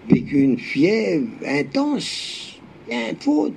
[0.10, 3.54] vécu une fièvre intense, bien faute.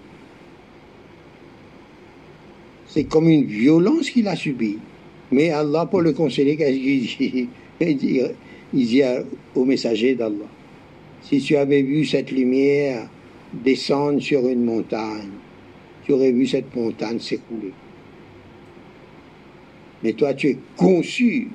[2.87, 4.79] C'est comme une violence qu'il a subie.
[5.33, 6.57] Mais Allah, pour le conseiller,
[7.81, 8.21] il dit,
[8.73, 9.03] il dit
[9.55, 10.47] au messager d'Allah,
[11.25, 13.09] si tu avais vu cette lumière
[13.53, 15.31] descendre sur une montagne,
[16.05, 17.73] tu aurais vu cette montagne s'écouler.
[20.03, 21.49] Mais toi, tu es conçu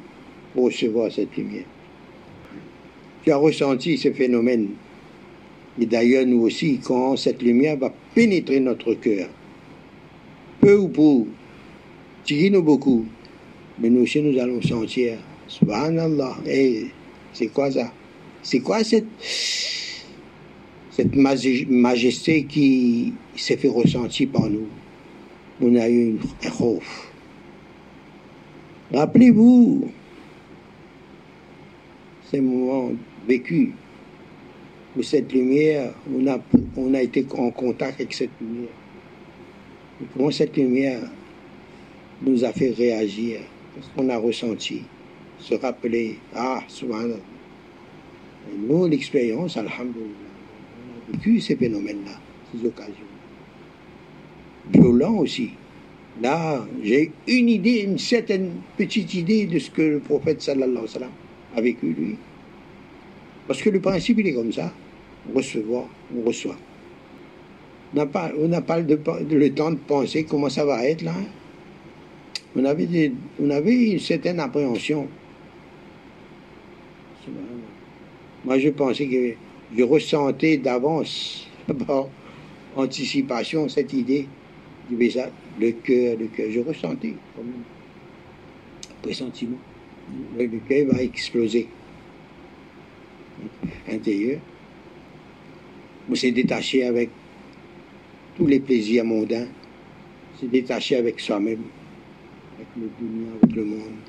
[0.54, 1.66] pour recevoir cette lumière.
[3.24, 4.70] Tu as ressenti ce phénomène.
[5.80, 9.30] Et d'ailleurs, nous aussi, quand cette lumière va pénétrer notre cœur,
[10.60, 11.26] peu ou peu,
[12.32, 13.06] nous beaucoup,
[13.80, 16.88] mais nous aussi, nous allons sentir, subhanallah, et
[17.34, 17.92] c'est quoi ça?
[18.42, 19.06] C'est quoi cette,
[21.16, 24.68] majesté qui s'est fait ressentir par nous?
[25.62, 27.12] On a eu un khouf.
[28.94, 29.90] Rappelez-vous
[32.32, 32.92] ces moments
[33.28, 33.70] vécus
[34.98, 36.40] où cette lumière, on a,
[36.76, 38.70] on été en contact avec cette lumière.
[40.14, 41.02] Comment cette lumière
[42.22, 43.42] nous a fait réagir,
[43.82, 44.84] ce qu'on a ressenti,
[45.40, 47.04] se rappeler, ah, souvent,
[48.58, 50.10] nous, l'expérience, alhamdoulilah,
[51.10, 52.20] on a vécu ces phénomènes-là,
[52.52, 52.94] ces occasions.
[54.72, 55.52] Violents aussi.
[56.22, 60.86] Là, j'ai une idée, une certaine petite idée de ce que le prophète sallallahu alayhi
[60.86, 61.12] wa sallam
[61.56, 62.18] a vécu, lui.
[63.48, 64.72] Parce que le principe, il est comme ça.
[65.34, 66.58] Recevoir, on reçoit.
[67.94, 71.14] On n'a pas, on pas le, temps de penser comment ça va être là.
[71.18, 71.26] Hein.
[72.56, 75.08] On avait, on avait une certaine appréhension.
[78.50, 79.36] Moi, je pensais que
[79.78, 81.48] je ressentais d'avance,
[81.86, 82.08] par
[82.76, 84.28] anticipation, cette idée
[84.90, 86.48] du le cœur, le cœur.
[86.50, 89.60] Je ressentais comme un pressentiment.
[90.36, 91.68] Le, cœur va exploser.
[93.88, 94.40] Intérieur.
[96.10, 97.12] On s'est détaché avec
[98.36, 99.46] tous les plaisirs mondains.
[100.40, 101.62] s'est détaché avec soi-même,
[102.56, 104.00] avec le dunia, avec le monde.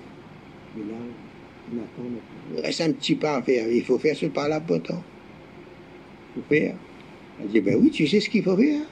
[0.79, 1.30] Là.
[1.73, 3.71] Il reste un petit pas à faire.
[3.71, 5.03] Il faut faire ce pas-là pourtant.
[6.37, 6.75] Il faut faire.
[7.41, 8.83] Elle dit, ben oui, tu sais ce qu'il faut faire.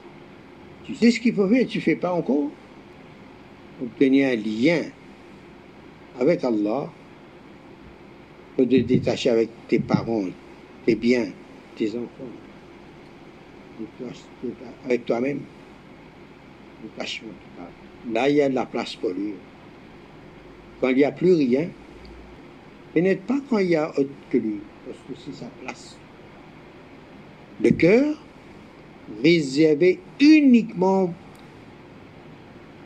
[0.85, 2.51] Tu sais ce qu'il faut faire, tu ne fais pas encore.
[3.83, 4.83] Obtenir un lien
[6.19, 6.91] avec Allah,
[8.57, 10.25] te détacher avec tes parents,
[10.85, 11.29] tes biens,
[11.77, 12.33] tes enfants,
[14.85, 15.43] avec toi-même.
[18.13, 19.35] Là, il y a de la place pour lui.
[20.81, 21.69] Quand il n'y a plus rien,
[23.03, 25.97] n'est pas quand il y a autre que lui, parce que c'est sa place.
[27.63, 28.17] Le cœur
[29.23, 31.13] réservé uniquement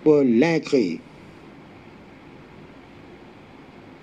[0.02, 1.00] pour l'incréé.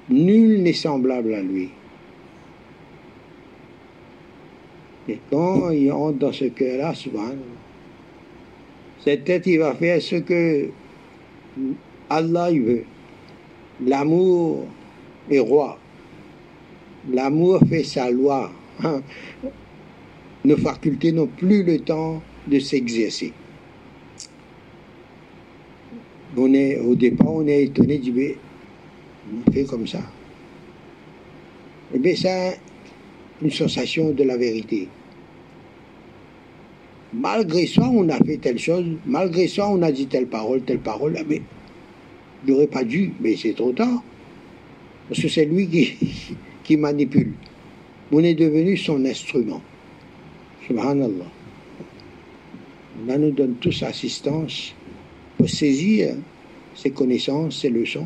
[0.10, 1.69] Nul n'est semblable à lui.
[5.08, 7.32] Et quand il entre dans ce cœur-là, souvent,
[9.00, 10.69] cette tête, il va faire ce que
[12.10, 12.84] Allah il veut.
[13.86, 14.67] L'amour
[15.32, 15.78] est roi.
[17.07, 18.51] L'amour fait sa loi.
[18.83, 19.01] Hein.
[20.43, 23.33] Nos facultés n'ont plus le temps de s'exercer.
[26.38, 28.35] On est, au départ, on est étonné, du mais
[29.47, 29.99] on fait comme ça.
[31.93, 32.59] Eh bien, c'est
[33.41, 34.88] une sensation de la vérité.
[37.13, 40.79] Malgré ça, on a fait telle chose, malgré ça, on a dit telle parole, telle
[40.79, 41.41] parole, ah, mais
[42.47, 44.03] n'aurais pas dû, mais c'est trop tard.
[45.07, 45.97] Parce que c'est lui qui,
[46.69, 47.34] qui manipule.
[48.12, 49.60] On est devenu son instrument.
[50.67, 51.25] Subhanallah.
[53.08, 54.75] Là, nous donne tous assistance
[55.36, 56.13] pour saisir
[56.75, 58.05] ses connaissances, ses leçons,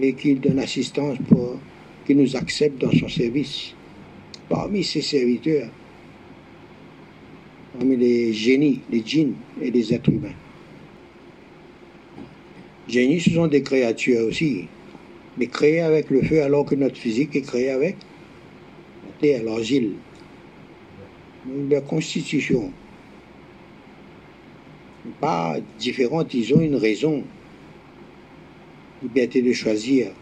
[0.00, 1.58] et qu'il donne assistance pour
[2.06, 3.74] qu'il nous accepte dans son service.
[4.48, 5.68] Parmi ses serviteurs,
[7.76, 10.38] parmi les génies, les djinns et les êtres humains.
[12.88, 14.66] Génies, ce sont des créatures aussi,
[15.36, 17.96] mais créées avec le feu alors que notre physique est créée avec
[19.04, 19.92] la terre, l'argile.
[21.70, 22.72] Leur constitution
[25.04, 27.24] n'est pas différente, ils ont une raison,
[29.02, 30.12] liberté de choisir.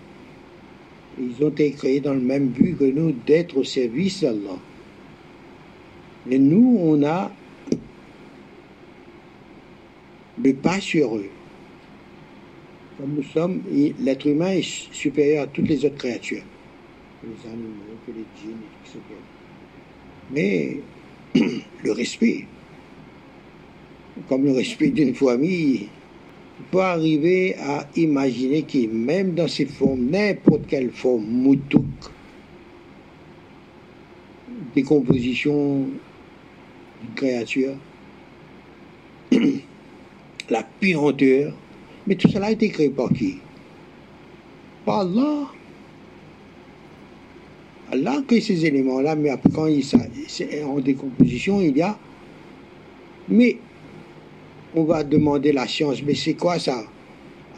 [1.20, 4.58] Ils ont été créés dans le même but que nous, d'être au service d'Allah.
[6.26, 7.32] Mais nous, on a
[10.42, 11.30] le pas sur eux.
[12.98, 13.62] Comme nous sommes,
[14.00, 16.42] l'être humain est supérieur à toutes les autres créatures,
[17.22, 18.98] les animaux, que les djinns, etc.
[20.32, 20.80] Mais
[21.84, 22.44] le respect,
[24.28, 25.86] comme le respect d'une famille,
[26.58, 31.84] il faut arriver à imaginer que même dans ces formes, n'importe quelle forme, moutouk,
[34.74, 37.76] décomposition d'une créature,
[40.50, 41.54] la puanteur,
[42.08, 43.36] mais tout cela a été créé par qui
[44.86, 45.46] Par Allah.
[47.92, 49.84] Allah crée ces éléments-là, mais après, quand ils
[50.64, 51.98] en décomposition, il y a.
[53.28, 53.58] Mais
[54.74, 56.82] on va demander la science, mais c'est quoi ça?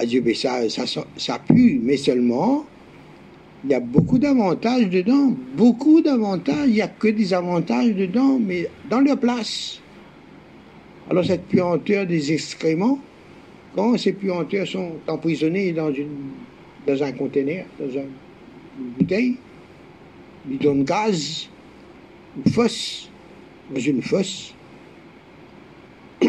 [0.01, 2.65] Ah, Dieu, mais ça, ça pue, mais seulement,
[3.63, 8.41] il y a beaucoup d'avantages dedans, beaucoup d'avantages, il n'y a que des avantages dedans,
[8.41, 9.81] mais dans leur place.
[11.09, 12.99] Alors cette puanteur des excréments,
[13.75, 16.31] quand ces puanteurs sont emprisonnés dans, une,
[16.87, 18.09] dans un conteneur, dans une
[18.99, 19.37] bouteille,
[20.51, 21.49] ils donnent gaz,
[22.37, 23.09] une fosse,
[23.73, 24.55] dans une fosse.
[26.23, 26.27] à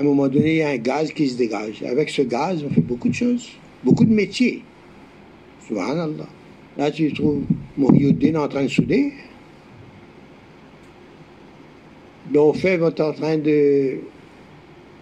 [0.00, 1.82] un moment donné, il y a un gaz qui se dégage.
[1.82, 3.50] Avec ce gaz, on fait beaucoup de choses,
[3.82, 4.62] beaucoup de métiers.
[5.66, 6.28] Subhanallah.
[6.76, 7.42] Là, tu trouves
[7.76, 9.12] Mohyoddin en train de souder.
[12.32, 13.98] L'orfèvre est en train de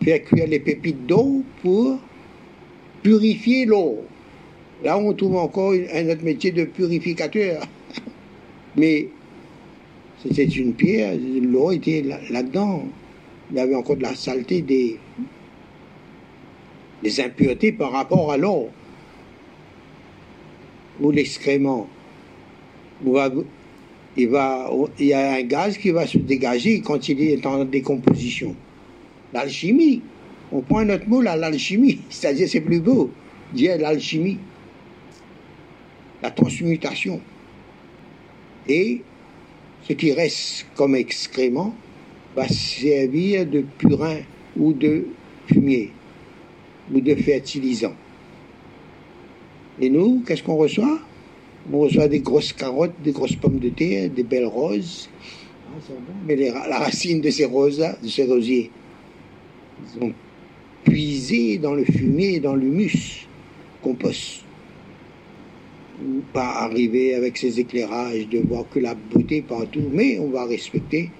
[0.02, 1.98] faire cuire les pépites d'eau pour
[3.02, 3.98] purifier l'eau.
[4.82, 7.62] Là, on trouve encore un autre métier de purificateur.
[8.76, 9.08] Mais
[10.22, 12.84] c'était une pierre, l'eau était là-dedans.
[13.50, 14.98] Il y avait encore de la saleté, des,
[17.20, 18.68] impuretés par rapport à l'eau.
[21.00, 21.88] Ou l'excrément.
[23.04, 24.28] Il
[24.98, 28.54] y a un gaz qui va se dégager quand il est en décomposition.
[29.32, 30.02] L'alchimie.
[30.52, 32.00] On prend un autre mot là, l'alchimie.
[32.10, 33.10] C'est-à-dire, c'est plus beau.
[33.52, 34.38] Dire l'alchimie.
[36.22, 37.20] La transmutation.
[38.68, 39.02] Et
[39.88, 41.74] ce qui reste comme excrément
[42.36, 44.18] va servir de purin
[44.56, 45.06] ou de
[45.46, 45.90] fumier
[46.92, 47.94] ou de fertilisant.
[49.80, 51.00] Et nous, qu'est-ce qu'on reçoit?
[51.72, 55.08] On reçoit des grosses carottes, des grosses pommes de terre, des belles roses.
[55.68, 55.92] Ah,
[56.26, 58.70] Mais la racine de ces roses-là, de ces rosiers,
[59.82, 60.12] ils ont
[60.84, 63.26] puisé dans le fumier, dans l'humus,
[63.82, 64.44] compost.
[66.02, 70.46] Ou pas arriver avec ces éclairages, de voir que la beauté partout, mais on va
[70.46, 71.10] respecter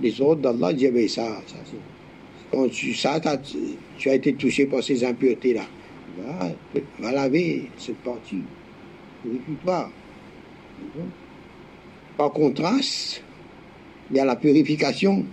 [0.00, 0.72] les ordres d'Allah,
[2.50, 2.68] quand
[3.98, 5.66] tu as été touché par ces impuretés-là.
[6.18, 6.50] Va,
[6.98, 8.42] va, laver cette partie.
[9.22, 9.90] Purifie-toi.
[12.16, 13.22] Par contraste,
[14.10, 15.24] il y a la purification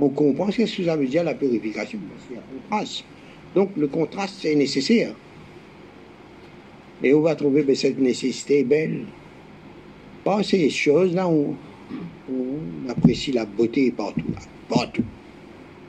[0.00, 3.04] on comprend ce que ça veut dire la purification, parce qu'il contraste.
[3.54, 5.14] Donc le contraste, c'est nécessaire.
[7.02, 9.04] Et on va trouver ben, cette nécessité belle.
[10.24, 11.54] Pas ces choses-là, on,
[12.30, 14.24] on apprécie la beauté partout,
[14.68, 15.04] partout.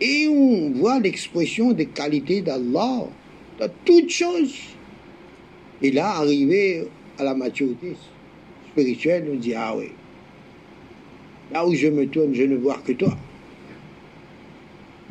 [0.01, 3.07] Et on voit l'expression des qualités d'Allah
[3.59, 4.55] dans toutes choses.
[5.81, 6.87] Et là, arrivé
[7.17, 7.95] à la maturité
[8.71, 9.91] spirituelle, on dit, ah oui,
[11.51, 13.15] là où je me tourne, je ne vois que toi.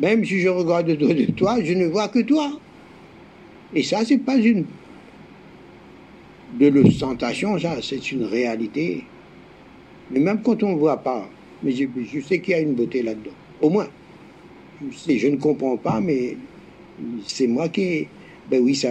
[0.00, 2.50] Même si je regarde autour de toi, je ne vois que toi.
[3.74, 4.64] Et ça, c'est pas une
[6.58, 9.04] de l'ostentation, ça, c'est une réalité.
[10.10, 11.28] Mais même quand on ne voit pas,
[11.62, 13.32] mais je, sais qu'il y a une beauté là-dedans.
[13.60, 13.88] Au moins.
[15.08, 16.36] Je ne comprends pas, mais
[17.26, 18.06] c'est moi qui.
[18.50, 18.90] Ben oui, ça,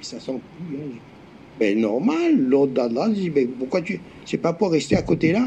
[0.00, 0.76] ça sent plus.
[0.76, 0.98] Hein.
[1.58, 4.00] Ben normal, l'ordre d'Allah dit ben pourquoi tu.
[4.24, 5.46] C'est pas pour rester à côté là?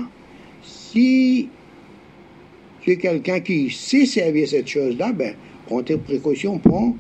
[0.62, 1.50] Si
[2.84, 5.36] tu es quelqu'un qui sait servir cette chose-là, ben
[5.68, 6.96] prends tes précautions, prends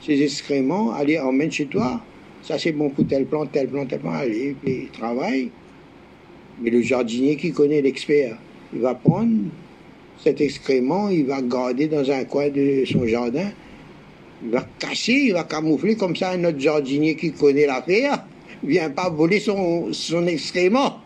[0.00, 2.00] ces excréments, allez, emmène chez toi.
[2.42, 5.50] Ça c'est bon pour telle plante, telle plante, telle plante, allez, puis travaille.
[6.62, 8.38] Mais le jardinier qui connaît l'expert,
[8.72, 9.32] il va prendre
[10.22, 13.50] cet excrément, il va garder dans un coin de son jardin,
[14.44, 18.24] il va cacher, il va camoufler comme ça un autre jardinier qui connaît l'affaire,
[18.62, 19.90] vient pas voler son
[20.28, 21.00] excrément.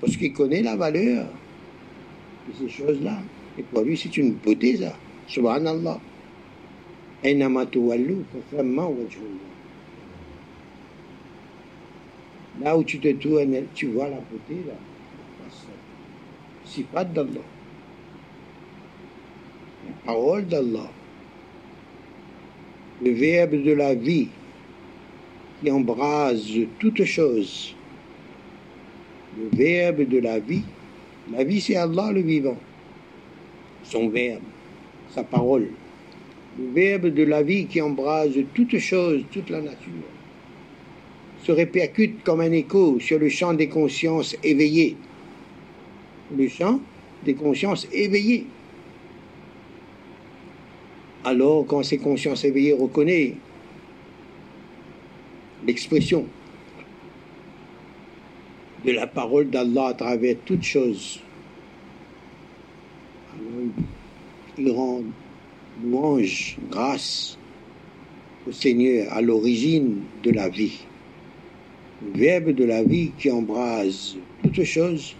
[0.00, 1.26] Parce qu'il connaît la valeur
[2.58, 3.18] ces choses-là.
[3.58, 4.96] Et pour lui, c'est une beauté, ça.
[5.26, 6.00] Subhanallah.
[12.60, 14.74] Là où tu te tournes, tu vois la beauté, là.
[16.64, 17.40] Sifat d'Allah.
[19.86, 20.90] La parole d'Allah.
[23.02, 24.28] Le verbe de la vie
[25.60, 26.48] qui embrase
[26.78, 27.74] toutes choses.
[29.36, 30.62] Le verbe de la vie.
[31.32, 32.56] La vie, c'est Allah le vivant.
[33.84, 34.42] Son verbe,
[35.10, 35.68] sa parole.
[36.58, 39.92] Le verbe de la vie qui embrase toutes choses, toute la nature
[41.42, 44.96] se répercute comme un écho sur le champ des consciences éveillées.
[46.36, 46.80] Le champ
[47.24, 48.46] des consciences éveillées.
[51.24, 53.34] Alors, quand ces consciences éveillées reconnaissent
[55.66, 56.26] l'expression
[58.84, 61.20] de la parole d'Allah à travers toutes choses,
[63.32, 63.68] alors
[64.58, 65.02] il rend
[65.84, 67.38] louange, grâce
[68.46, 70.80] au Seigneur à l'origine de la vie
[72.02, 75.14] le verbe de la vie qui embrase toutes choses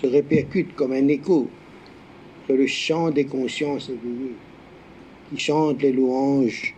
[0.00, 1.48] se répercute comme un écho
[2.46, 4.34] sur le chant des consciences éveillées
[5.30, 6.74] qui chantent les louanges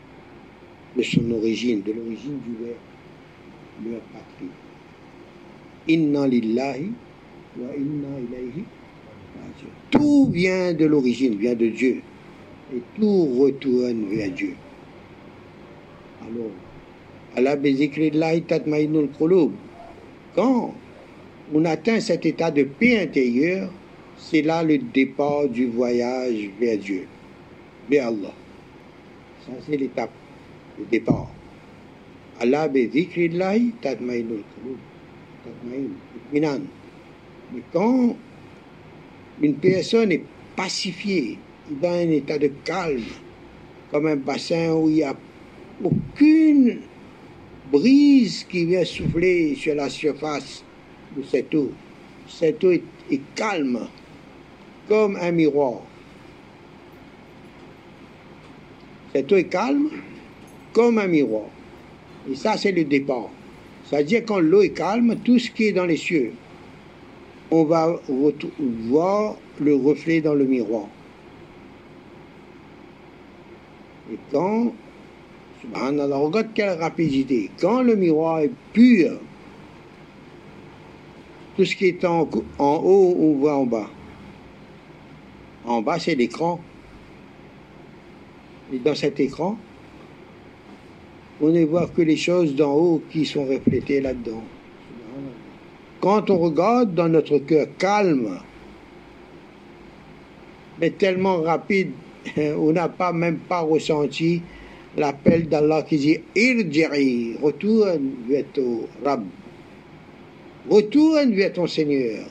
[0.97, 4.68] de son origine, de l'origine du verbe, leur patrie.
[5.89, 6.93] Inna lillahi
[7.57, 8.09] wa inna
[9.91, 12.03] Tout vient de l'origine, vient de Dieu.
[12.75, 14.55] Et tout retourne vers Dieu.
[16.21, 16.53] Alors,
[20.35, 20.75] quand
[21.55, 23.71] on atteint cet état de paix intérieure,
[24.19, 27.07] c'est là le départ du voyage vers Dieu,
[27.89, 28.35] vers Allah.
[29.47, 30.11] Ça, c'est l'étape,
[30.79, 31.31] le départ.
[32.41, 34.79] Allah bezikrillahi tatmainul qulub.
[36.33, 36.43] Mais
[37.73, 38.17] quand
[39.41, 40.25] une personne est
[40.57, 41.39] pacifiée,
[41.71, 43.05] dans un état de calme,
[43.91, 45.15] comme un bassin où il n'y a
[45.83, 46.81] aucune
[47.71, 50.65] brise qui vient souffler sur la surface
[51.17, 51.71] de cette eau.
[52.27, 52.83] Cette eau est,
[53.35, 53.87] calme,
[54.89, 55.81] comme un miroir.
[59.15, 59.89] Cette eau est calme,
[60.73, 61.47] comme un miroir.
[62.31, 63.31] Et ça, c'est le départ.
[63.89, 66.33] C'est-à-dire quand l'eau est calme, tout ce qui est dans les cieux,
[67.51, 70.87] on va voir le reflet dans le miroir.
[74.13, 74.73] Et quand
[75.61, 77.51] Subhanallah, regarde quelle rapidité.
[77.61, 79.19] Quand le miroir est pur,
[81.57, 82.29] tout ce qui est en,
[82.59, 83.91] en haut, on voit en bas.
[85.65, 86.61] En bas, c'est l'écran.
[88.73, 89.59] Et dans cet écran,
[91.41, 94.43] on ne voit que les choses d'en haut qui sont reflétées là-dedans.
[96.01, 98.39] Quand on regarde dans notre cœur calme,
[100.81, 101.91] mais tellement rapide,
[102.37, 104.43] on n'a pas même pas ressenti
[104.97, 109.25] l'appel d'Allah qui dit Irjiri, retourne vers ton Rab,
[110.69, 112.27] retourne vers ton Seigneur.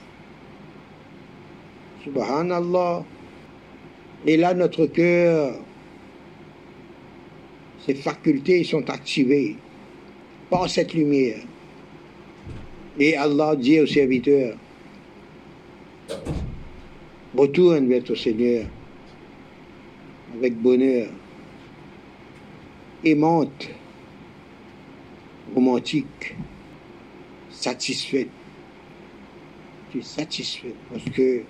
[2.03, 3.03] Subhanallah.
[4.25, 5.53] Et là, notre cœur,
[7.87, 9.55] ses facultés sont activées
[10.49, 11.39] par cette lumière.
[12.99, 14.57] Et Allah dit au serviteur,
[17.35, 18.65] retourne vers ton Seigneur
[20.35, 21.07] avec bonheur
[23.05, 23.69] aimante,
[25.55, 26.35] romantique,
[27.49, 28.29] satisfaite.
[29.91, 31.41] Tu es satisfaite parce que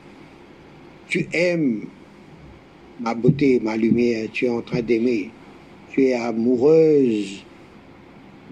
[1.08, 1.88] tu aimes
[3.00, 5.32] ma beauté, ma lumière, tu es en train d'aimer.
[5.98, 7.44] Tu es amoureuse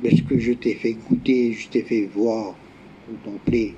[0.03, 2.55] de ce que je t'ai fait goûter, je t'ai fait voir,
[3.05, 3.75] contempler.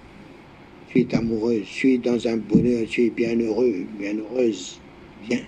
[0.87, 4.79] Tu es amoureuse, tu es dans un bonheur, tu es bien heureux, bien heureuse.
[5.27, 5.43] Viens,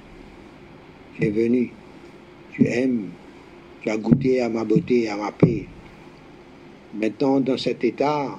[1.16, 1.72] tu es venu,
[2.52, 3.08] tu aimes,
[3.82, 5.68] tu as goûté à ma beauté, à ma paix.
[6.94, 8.38] Maintenant, dans cet état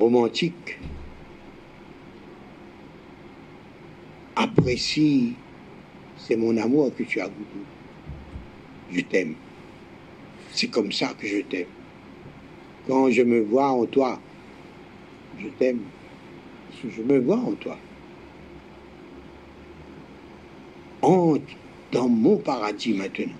[0.00, 0.80] romantique,
[4.34, 5.34] apprécie,
[6.26, 7.58] c'est mon amour que tu as goûté.
[8.90, 9.34] Je t'aime.
[10.52, 11.66] C'est comme ça que je t'aime.
[12.88, 14.18] Quand je me vois en toi,
[15.38, 15.80] je t'aime.
[16.82, 17.78] Je me vois en toi.
[21.02, 21.44] Entre
[21.92, 23.32] dans mon paradis maintenant.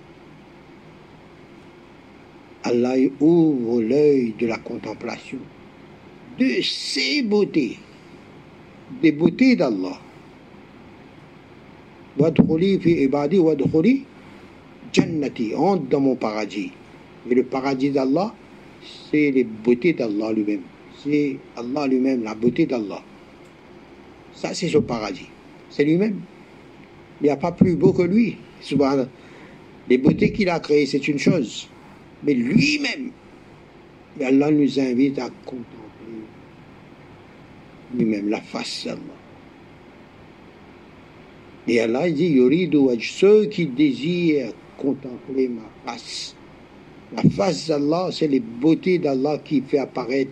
[2.63, 5.39] Allah ouvre l'œil de la contemplation
[6.39, 7.79] de ses beautés,
[9.03, 10.01] des beautés d'Allah.
[12.17, 13.41] Fi ibadi
[14.93, 16.71] jannati, entre dans mon paradis.
[17.29, 18.33] Et le paradis d'Allah,
[19.11, 20.61] c'est les beautés d'Allah lui-même.
[21.03, 23.03] C'est Allah lui-même, la beauté d'Allah.
[24.33, 25.29] Ça, c'est son paradis.
[25.71, 26.21] C'est lui-même.
[27.21, 28.37] Il n'y a pas plus beau que lui.
[29.89, 31.69] Les beautés qu'il a créées, c'est une chose.
[32.23, 33.11] Mais lui-même,
[34.21, 35.65] Allah nous invite à contempler
[37.97, 38.99] lui-même la face d'Allah.
[41.67, 42.39] Et Allah dit,
[43.01, 46.35] ceux qui désirent contempler ma face.
[47.15, 50.31] La face d'Allah, c'est les beautés d'Allah qui fait apparaître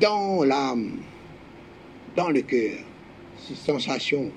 [0.00, 0.98] dans l'âme,
[2.16, 2.78] dans le cœur,
[3.38, 4.30] ces sensations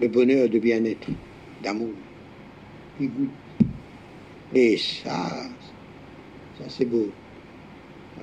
[0.00, 1.08] de bonheur, de bien-être,
[1.62, 1.90] d'amour,
[2.98, 3.10] qui.
[4.54, 5.48] Et ça,
[6.58, 7.08] ça c'est beau.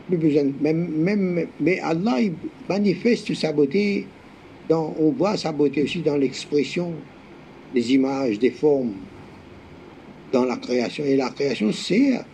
[0.07, 2.33] Plus besoin, même, même, mais Allah il
[2.69, 4.05] manifeste sa beauté,
[4.75, 6.93] on voit sa beauté aussi dans l'expression
[7.73, 8.93] des images, des formes,
[10.31, 11.03] dans la création.
[11.03, 12.25] Et la création sert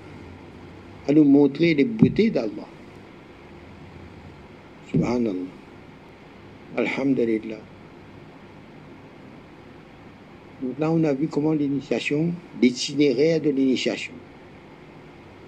[1.07, 2.67] à nous montrer les beautés d'Allah.
[4.91, 5.33] Subhanallah.
[6.77, 7.59] Alhamdulillah.
[10.61, 14.13] Donc là, on a vu comment l'initiation, l'itinéraire de l'initiation.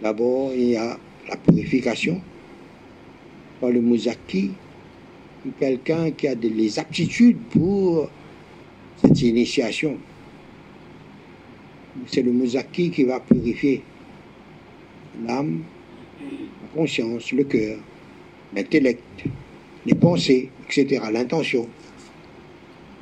[0.01, 0.97] D'abord, il y a
[1.29, 2.21] la purification
[3.61, 4.51] par le Mouzaki,
[5.51, 8.09] quelqu'un qui a des aptitudes pour
[8.97, 9.97] cette initiation.
[12.07, 13.83] C'est le Mouzaki qui va purifier
[15.25, 15.63] l'âme,
[16.21, 17.77] la conscience, le cœur,
[18.53, 19.03] l'intellect,
[19.85, 21.67] les pensées, etc., l'intention.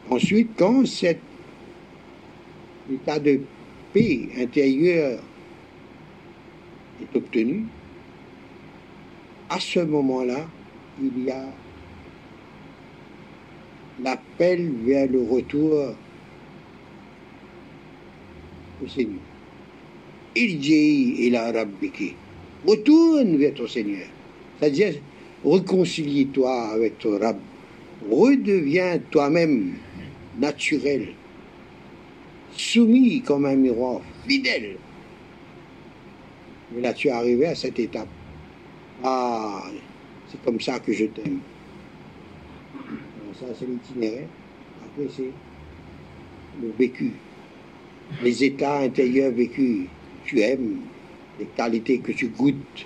[0.10, 1.20] Ensuite, quand cet
[2.92, 3.40] état de
[3.94, 5.20] paix intérieure
[7.02, 7.64] est obtenu,
[9.50, 10.48] à ce moment-là,
[11.02, 11.46] il y a
[14.04, 15.96] l'appel vers le retour
[18.84, 19.22] au Seigneur.
[20.36, 21.52] Il dit, il a
[22.66, 24.08] Retourne vers ton Seigneur.
[24.60, 24.96] C'est-à-dire,
[25.46, 27.38] réconcilie-toi avec ton Rab.
[28.10, 29.76] Redeviens toi-même
[30.40, 31.10] naturel,
[32.52, 34.78] soumis comme un miroir, fidèle.
[36.74, 38.08] Mais là, tu es arrivé à cette étape.
[39.04, 39.64] Ah,
[40.30, 41.40] c'est comme ça que je t'aime.
[43.40, 44.28] Ça, c'est l'itinéraire.
[44.86, 45.32] Après, c'est
[46.62, 47.12] le vécu.
[48.22, 49.88] Les états intérieurs vécus.
[50.26, 50.82] Tu aimes
[51.40, 52.86] les qualités que tu goûtes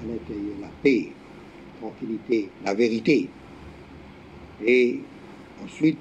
[0.00, 0.56] à l'intérieur.
[0.60, 3.28] La paix, la tranquillité, la vérité.
[4.64, 4.98] Et
[5.64, 5.98] ensuite,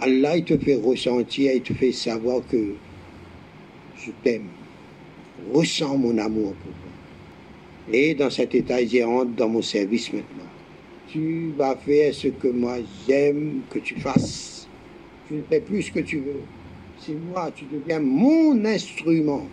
[0.00, 2.74] Allah, il te fait ressentir, il te fait savoir que
[3.98, 4.48] je t'aime.
[5.52, 7.92] Ressens mon amour pour toi.
[7.92, 10.49] Et dans cet état, il dit, entre dans mon service maintenant.
[11.12, 12.76] Tu vas faire ce que moi
[13.08, 14.68] j'aime que tu fasses.
[15.26, 16.42] Tu ne fais plus ce que tu veux.
[17.00, 19.46] C'est moi, tu deviens mon instrument.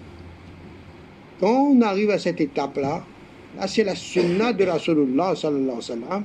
[1.39, 3.03] Quand on arrive à cette étape-là,
[3.57, 6.23] là, c'est la sunna de la sallallahu sallallahu wa sallam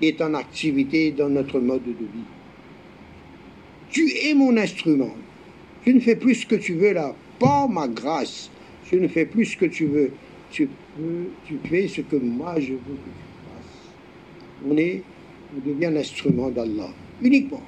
[0.00, 2.28] qui est en activité dans notre mode de vie.
[3.90, 5.14] Tu es mon instrument.
[5.84, 7.14] Tu ne fais plus ce que tu veux là.
[7.38, 8.50] Par ma grâce,
[8.88, 10.10] tu ne fais plus ce que tu veux.
[10.50, 12.98] Tu, peux, tu fais ce que moi je veux.
[14.68, 15.02] On, est,
[15.56, 16.90] on devient l'instrument d'Allah.
[17.22, 17.62] Uniquement.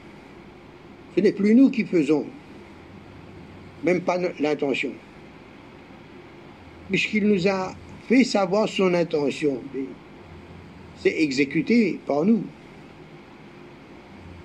[1.15, 2.27] Ce n'est plus nous qui faisons.
[3.85, 4.91] Même pas l'intention.
[6.89, 7.75] Puisqu'il nous a
[8.09, 9.61] fait savoir son intention.
[10.99, 12.43] C'est exécuté par nous.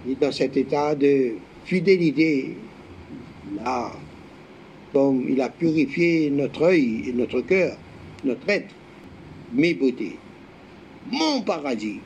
[0.10, 1.34] Et dans cet état de
[1.66, 2.56] fidélité,
[3.64, 3.92] là,
[4.92, 7.78] comme il a purifié notre œil et notre cœur,
[8.24, 8.74] notre être,
[9.54, 10.18] mes beautés,
[11.12, 12.00] mon paradis.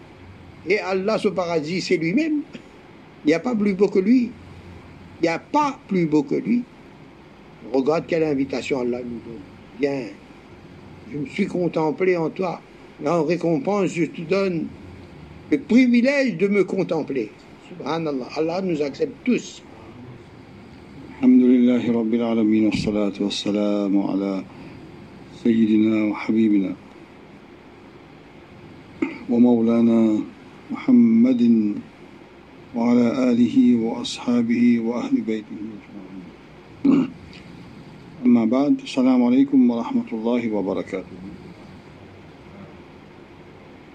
[0.68, 2.41] Et Allah, ce paradis, c'est lui-même.
[3.24, 4.32] Il n'y a pas plus beau que lui.
[5.22, 6.63] Il n'y a pas plus beau que lui.
[7.74, 9.41] Regarde quelle invitation Allah nous donne.
[9.80, 10.07] Viens,
[11.11, 12.61] je me suis contemplé en toi.
[13.03, 14.68] Et en récompense, je te donne
[15.51, 17.32] le privilège de me contempler.
[17.70, 18.28] Subhanallah.
[18.38, 19.61] Allah nous accepte tous.
[21.22, 24.43] Alhamdulillah, Rabbil Alameen, wa
[25.45, 26.76] Sayyidina wa Habibina
[29.30, 30.26] wa Maulana
[30.72, 31.41] محمد
[32.76, 35.61] وعلى آله وأصحابه وأهل بيته
[38.26, 41.18] أما بعد السلام عليكم ورحمة الله وبركاته.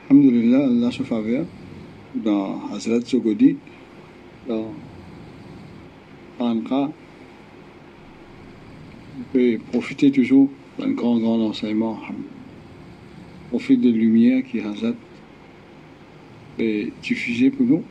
[0.05, 1.45] الحمد لله الله شفافية
[2.25, 3.57] دا حضرت سوگودی
[4.49, 4.63] دا
[6.39, 6.91] خانقا
[9.33, 10.47] پی پروفیتی توجو
[10.79, 11.93] دا ان گران گران انسایما
[13.51, 15.10] پروفیت دا لومیه کی حضرت
[17.03, 17.83] diffusé pour nous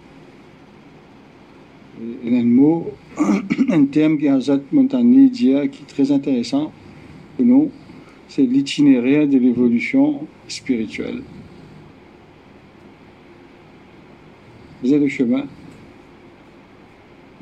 [2.23, 2.91] et un mot,
[3.69, 4.29] un terme qui
[5.67, 6.71] qui est très intéressant
[7.35, 7.71] pour nous,
[8.27, 11.21] c'est l'itinéraire de l'évolution spirituelle.
[14.83, 15.43] Avez le chemin,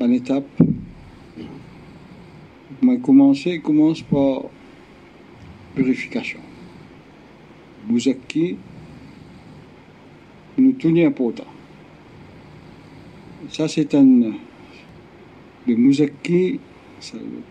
[0.00, 0.46] en étape.
[2.82, 4.42] Mais commencer commence par
[5.74, 6.40] purification.
[7.88, 8.56] Mouzaki,
[10.58, 11.44] nous tout important.
[13.50, 14.32] Ça, c'est un
[15.68, 16.58] le mouzaki,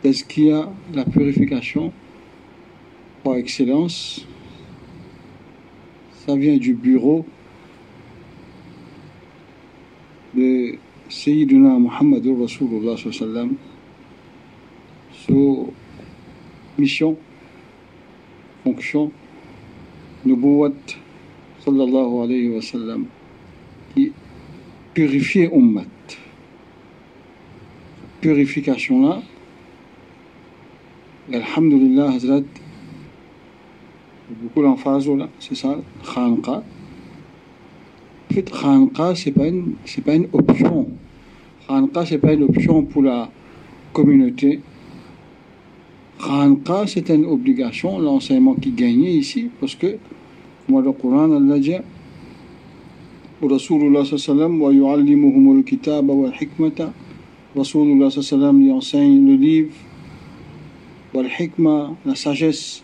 [0.04, 1.94] le a la purification
[3.24, 4.26] par excellence,
[6.26, 7.26] ça vient du bureau
[10.36, 10.76] de
[11.10, 13.54] Sayyidina Muhammad Rasulullah sallam
[15.26, 15.72] sous
[16.78, 17.18] mission,
[18.64, 19.12] fonction,
[20.26, 20.98] nubuwat
[21.68, 22.62] sallallahu alayhi wa
[23.94, 24.12] qui
[24.94, 25.86] purifiait ummat
[28.22, 29.22] purification-là,
[31.32, 32.42] Alhamdulillah, Hazrat,
[34.30, 35.10] beaucoup l'emphase
[35.40, 35.78] c'est ça,
[36.14, 36.64] Khanqa.
[38.30, 39.74] En fait, Khanqa, ce n'est pas, une,
[40.06, 40.88] pas une option.
[41.68, 43.30] Khanqa, ce n'est pas une option pour la
[43.94, 44.62] communauté.
[46.20, 49.98] Khanqa, c'est une obligation, l'enseignement qui gagnait ici, parce que,
[50.68, 51.82] kepada Quran al-Laja'
[53.42, 56.92] Rasulullah sallam wa yu'allimuhumul kitaba wal hikmata.
[57.56, 59.74] Rasulullah sallam lui enseigne le livre
[62.06, 62.82] la sagesse.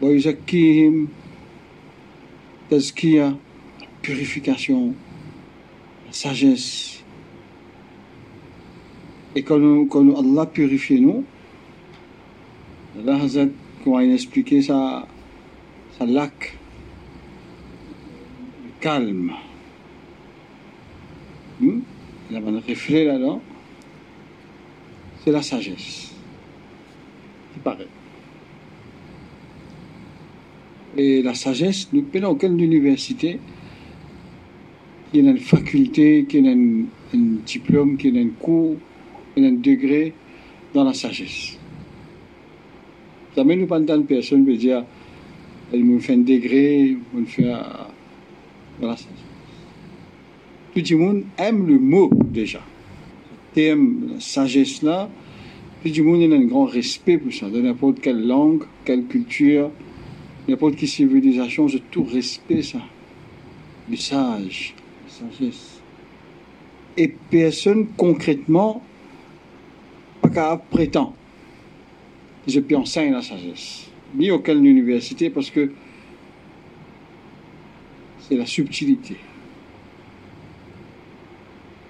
[0.00, 1.08] Wa yuzakkihim
[2.70, 3.36] tazkiya,
[4.00, 4.94] purification,
[6.06, 7.04] la sagesse.
[9.36, 9.60] Et quand,
[10.16, 11.24] Allah purifie nous
[12.98, 13.48] Allah Hazrat,
[13.84, 14.18] comment il
[14.62, 15.06] ça,
[15.98, 16.58] ça lac
[18.82, 19.32] calme.
[21.60, 21.80] Hmm?
[22.30, 23.40] Il y a un reflet là-dedans
[25.24, 26.12] c'est la sagesse.
[27.56, 27.86] Il paraît.
[30.96, 33.38] Et la sagesse, nous prenons aucune université
[35.12, 36.84] qui a une faculté, qui a un,
[37.46, 38.76] diplôme, qui a un cours,
[39.34, 40.12] qui a un degré
[40.74, 41.58] dans la sagesse.
[43.36, 44.84] Jamais nous pas personne qui dire
[45.72, 47.50] elle me fait un degré, me fait
[48.82, 49.10] dans la sagesse.
[50.74, 52.60] Tout le monde aime le mot déjà
[53.52, 55.08] terme, la sagesse-là,
[55.84, 59.70] du monde a un grand respect pour ça, de n'importe quelle langue, quelle culture,
[60.48, 62.78] n'importe quelle civilisation, j'ai tout respect ça.
[63.90, 64.74] Le sage,
[65.04, 65.80] la sagesse.
[66.96, 68.82] Et personne concrètement,
[70.20, 71.14] pas qu'à prétend,
[72.46, 75.72] je peux enseigner la sagesse, ni aucune université, parce que
[78.32, 79.16] c'est la subtilité.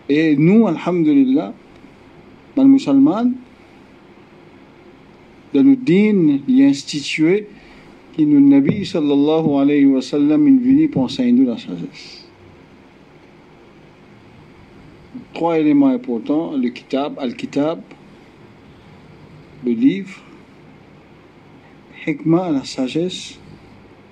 [0.08, 1.54] Et nous, alhamdulillah,
[2.56, 3.30] les musulmans,
[5.54, 7.46] de nous din y instituer
[8.14, 12.26] qui nous Nabi sallallahu alayhi wa sallam est venu pour enseigner la sagesse.
[15.34, 17.80] Trois éléments importants, le kitab, al-kitab,
[19.64, 20.20] le livre,
[22.04, 23.38] hikmah, la sagesse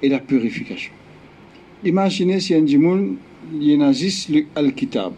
[0.00, 0.92] et la purification.
[1.82, 3.16] Imaginez si un djimoun,
[3.52, 5.14] le al-kitab.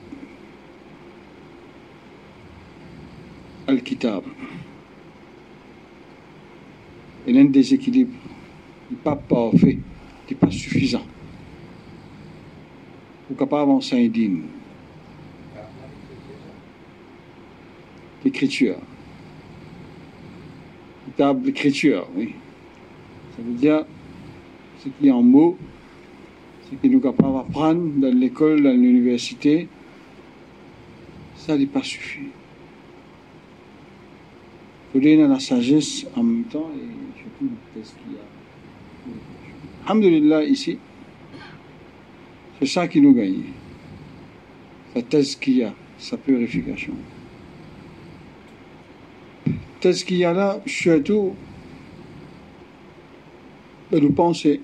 [3.66, 4.22] Al-Kitab.
[7.26, 8.12] Il y a un déséquilibre.
[8.90, 9.78] Il n'est pas parfait.
[9.78, 11.04] Il n'est pas suffisant.
[13.26, 14.42] Pour capable avancer un digne.
[18.24, 18.76] L'écriture.
[21.44, 22.34] L'écriture, oui.
[23.36, 23.84] Ça veut dire
[24.78, 25.56] ce qui est en mots,
[26.81, 29.68] qui nous capable d'apprendre dans l'école, dans l'université,
[31.37, 32.31] ça n'est pas suffisant
[34.95, 39.87] donner la sagesse en même temps et surtout le test qu'il y a?
[39.87, 40.79] Alhamdulillah, ici,
[42.59, 43.45] c'est ça qui nous gagne.
[45.09, 46.95] Thèse qu'il y a, sa purification.
[49.81, 51.35] ce qu'il y a là, surtout,
[53.91, 54.61] de nous penser.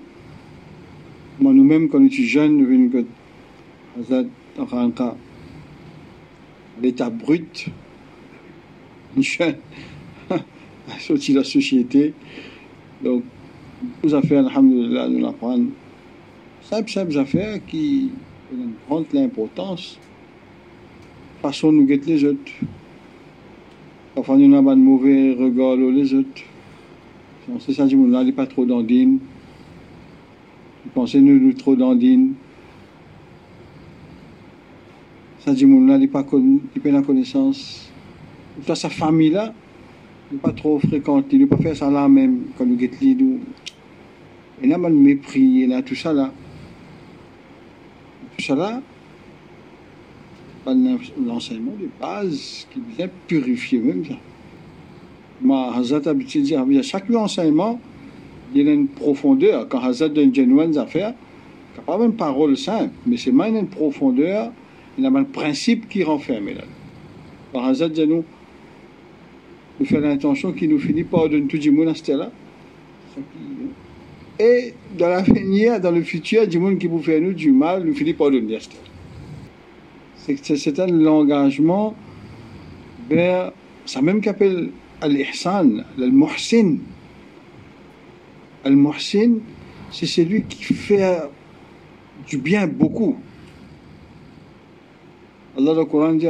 [1.41, 3.05] Moi, nous-mêmes, quand nous étions jeunes, nous
[4.57, 5.15] dans
[6.81, 7.67] l'état brut,
[9.17, 9.55] jeune,
[10.99, 12.13] sorti de la société.
[13.01, 13.23] Donc,
[14.03, 15.67] nous affaires, alhamdulillah, nous l'apprendre.
[16.61, 18.11] Simple, simple affaires qui
[18.51, 19.97] ont une grande importance.
[21.41, 22.51] Façon nous guetter les autres.
[24.13, 26.41] Parfois, nous avons un mauvais regard les autres.
[27.59, 29.19] Sait ça, nous n'allons pas trop d'andine.
[30.89, 32.33] Vous pensez, nous, nous trop d'andine.
[35.39, 36.25] Ça dit, nous n'allons pas
[36.85, 37.91] la connaissance.
[38.65, 39.53] Sa famille-là,
[40.31, 43.39] ne pas trop fréquenter, ne pas faire ça là même, quand nous guettons nous.
[44.63, 46.31] Il y a mal mépris, il y a tout ça là.
[48.35, 48.81] Tout ça là,
[50.65, 54.15] l'enseignement de base qui vient purifier même ça.
[55.39, 57.79] Ma Hazat a habitué de dire, chaque enseignement,
[58.53, 59.67] il y a une profondeur.
[59.67, 63.55] Quand Hazat donne une affaire, il n'y a pas même parole simple, mais c'est même
[63.55, 64.51] une profondeur,
[64.97, 66.63] il y a un principe qui renferme là.
[67.61, 68.23] Hazat dit nous,
[69.79, 72.31] nous fait l'intention qui nous finit par donner tout le monde là.
[74.39, 77.93] Et dans l'avenir, dans le futur, du monde qui vous fait nous du mal, nous
[77.93, 78.57] finit par donner
[80.25, 81.95] C'est un engagement
[83.09, 83.51] vers,
[83.85, 84.69] ça même qu'appelle
[85.01, 86.77] al-ihsan, al-muhsin.
[88.63, 89.39] Al-muhsin,
[89.91, 91.21] c'est celui qui fait
[92.27, 93.15] du bien beaucoup.
[95.57, 96.27] Allah dans le Coran dit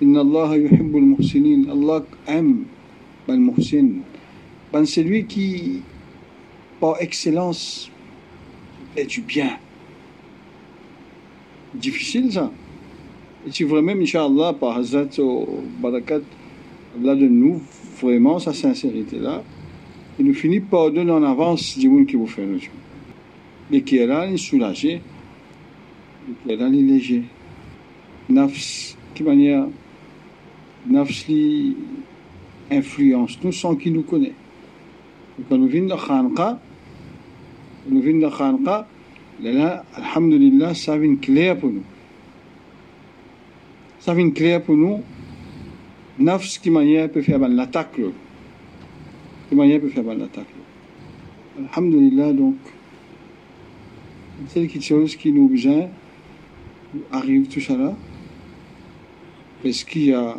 [0.00, 1.70] Inna Allah yuhibbul muhsinin.
[1.70, 2.64] Allah aime
[3.28, 4.00] ben muhsin.
[4.72, 5.82] Ben celui qui,
[6.80, 7.90] par excellence,
[8.94, 9.58] fait du bien.
[11.74, 12.50] Difficile ça.
[13.46, 16.20] Et si vraiment, Inch'Allah, par Hazrat au Barakat,
[16.98, 17.60] Allah de nous
[18.00, 19.42] vraiment sa sincérité-là,
[20.18, 22.46] il nous finit par donner en avance du monde qui vous fait
[23.96, 25.00] est là, il est soulagé,
[26.46, 27.22] il est léger.
[28.28, 29.66] Nafs, qui manière,
[30.86, 31.26] nafs,
[32.70, 34.34] influence nous sans qu'il nous connaît.
[35.48, 36.60] quand nous venons de Khanqa,
[37.88, 38.86] nous venons de Khanqa,
[39.42, 41.82] là, alhamdulillah, ça vient clair pour nous.
[43.98, 45.00] Ça vient clair pour nous.
[46.18, 47.98] Nafs qui manière peut faire l'attaque.
[49.52, 50.46] Qui manière peut faire l'attaque.
[51.58, 52.56] Alhamdulillah, donc,
[54.48, 55.90] c'est quelque chose qui nous vient,
[57.12, 57.94] arrive tout ça là,
[59.62, 60.38] parce qu'il y a,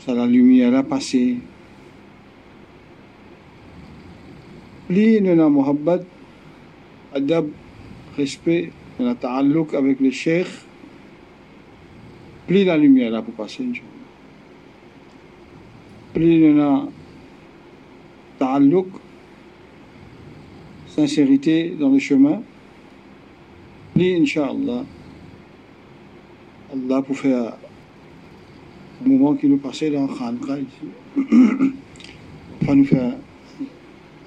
[0.00, 1.36] ça la lumière a passé,
[4.88, 6.02] nous avons muhabbat,
[7.14, 7.46] adab,
[8.16, 10.48] respect, avons ta'alluq avec le cheikh,
[12.48, 13.64] plus la lumière là pour passer,
[16.12, 16.90] Plus nous avons
[18.40, 18.86] ta'alluq,
[20.88, 22.42] sincérité dans le chemin,
[23.94, 24.84] plus, Inch'Allah,
[26.72, 27.52] Allah pour faire
[29.04, 31.16] un moment qui nous passait dans Khanqa ici,
[32.62, 33.12] va nous faire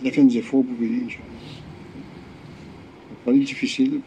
[0.03, 4.01] des efforts pour venir, C'est pas difficile,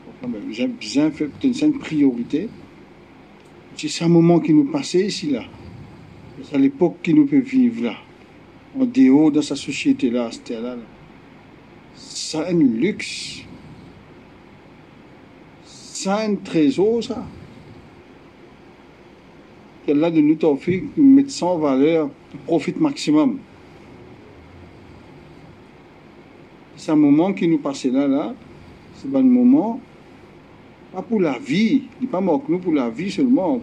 [0.50, 2.48] j'ai bien fait peut-être une priorité.
[3.76, 5.44] C'est un moment qui nous passait ici, là.
[6.44, 8.05] C'est l'époque qui nous peut vivre là.
[8.78, 10.76] En dehors de sa société là, là, là.
[11.94, 13.42] Ça un luxe.
[15.64, 17.24] Ça un trésor, ça.
[19.86, 22.10] Qu'Allah de nous fait mettre ça en valeur,
[22.46, 23.38] profite maximum.
[26.76, 28.34] c'est un moment qui nous passait là, là.
[28.94, 29.80] C'est un moment,
[30.92, 33.60] pas pour la vie, il pas mort nous pour la vie seulement.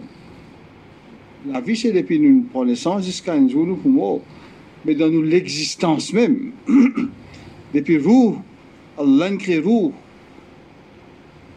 [1.46, 4.20] La vie, c'est depuis nous prenons naissance jusqu'à un jour, nous pouvons
[4.84, 6.52] mais dans l'existence même.
[7.74, 8.38] depuis vous,
[8.98, 9.62] Allah crée.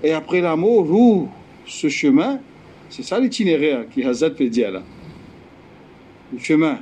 [0.04, 1.28] Et après la mort,
[1.66, 2.40] ce chemin,
[2.90, 4.84] c'est ça l'itinéraire qui Hazad peut dire là.
[6.34, 6.80] Le chemin.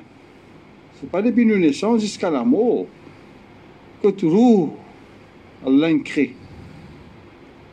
[0.99, 2.85] C'est pas depuis nous naissance jusqu'à la mort
[4.01, 4.73] que roue,
[5.65, 6.35] Allah crée.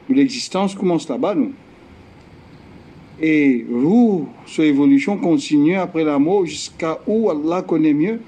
[0.09, 1.53] L'existence commence là-bas, nous.
[3.21, 8.21] Et roue, son évolution continue après la mort jusqu'à où Allah connaît mieux.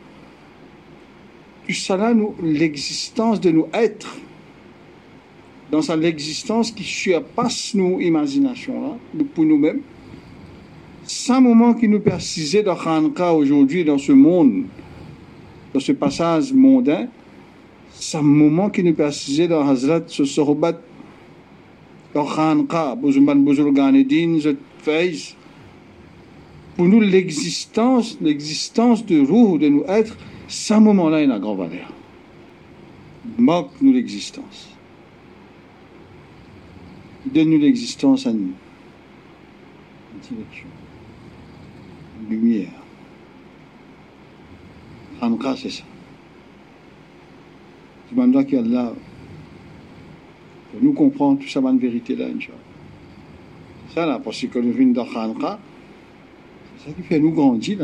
[1.71, 4.17] Ça nous, l'existence de nous être,
[5.71, 9.81] dans sa l'existence qui surpasse nos imaginations, là, pour nous-mêmes.
[11.29, 14.65] Un moment qui nous persisait dans Khanka aujourd'hui, dans ce monde,
[15.73, 17.09] dans ce passage mondain,
[18.13, 20.81] un moment qui nous persistait dans Hazrat ce sohbat
[22.15, 24.39] dans Khanqa, Bouzouman Bouzouganedin,
[24.79, 25.35] Faiz.
[26.77, 30.17] Pour nous, l'existence, l'existence de Ruh, de nous être,
[30.49, 31.93] ce moment-là, il a grand valeur.
[33.39, 34.71] Marque-nous l'existence.
[37.27, 38.53] Donne-nous l'existence à nous.
[42.29, 42.71] Lumière.
[45.21, 45.85] Hanka, c'est ça.
[48.11, 48.93] Je demande qu'Allah
[50.75, 52.59] pour nous comprendre tout ça, une vérité là, Inch'Allah.
[53.95, 55.61] Ça là, parce que nous venons dans Khanqa,
[56.77, 57.79] c'est ça qui fait nous grandir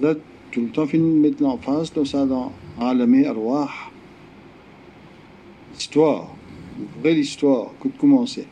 [0.00, 0.14] là.
[0.52, 3.70] Tout le temps, mettre l'emphase dans ça, dans Alamé Arwah.
[5.72, 6.28] L'histoire,
[6.78, 8.46] une vraie histoire, que de commencer.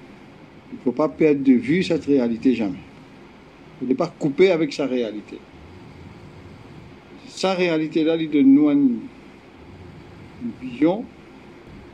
[0.72, 2.78] Il ne faut pas perdre de vue cette réalité jamais.
[3.82, 5.36] Il ne faut pas couper avec sa réalité.
[7.28, 9.00] Sa réalité là, il donne nous une
[10.62, 11.04] vision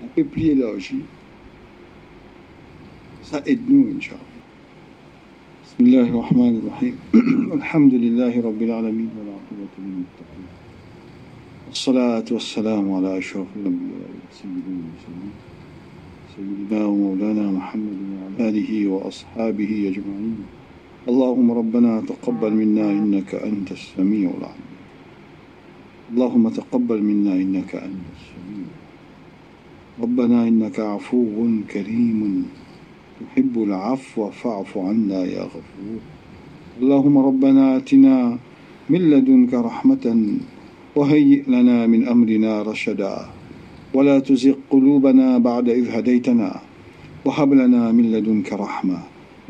[0.04, 1.02] un peu plus élargie.
[3.22, 4.35] Ça aide nous, Inch'Allah.
[5.76, 6.96] بسم الله الرحمن الرحيم.
[7.60, 10.48] الحمد لله رب العالمين والعاقبة للمتقين.
[11.68, 14.84] والصلاة والسلام على أشرف الأنبياء المرسلين
[16.36, 20.36] سيدنا ومولانا محمد وعلى آله وأصحابه أجمعين.
[21.08, 24.72] اللهم ربنا تقبل منا إنك أنت السميع العليم.
[26.12, 28.68] اللهم تقبل منا إنك أنت السميع
[30.00, 32.48] ربنا إنك عفو كريم.
[33.20, 36.00] تحب العفو فاعف عنا يا غفور.
[36.82, 38.38] اللهم ربنا آتنا
[38.90, 40.36] من لدنك رحمة
[40.96, 43.16] وهيئ لنا من أمرنا رشدا.
[43.94, 46.60] ولا تزغ قلوبنا بعد إذ هديتنا.
[47.24, 48.98] وهب لنا من لدنك رحمة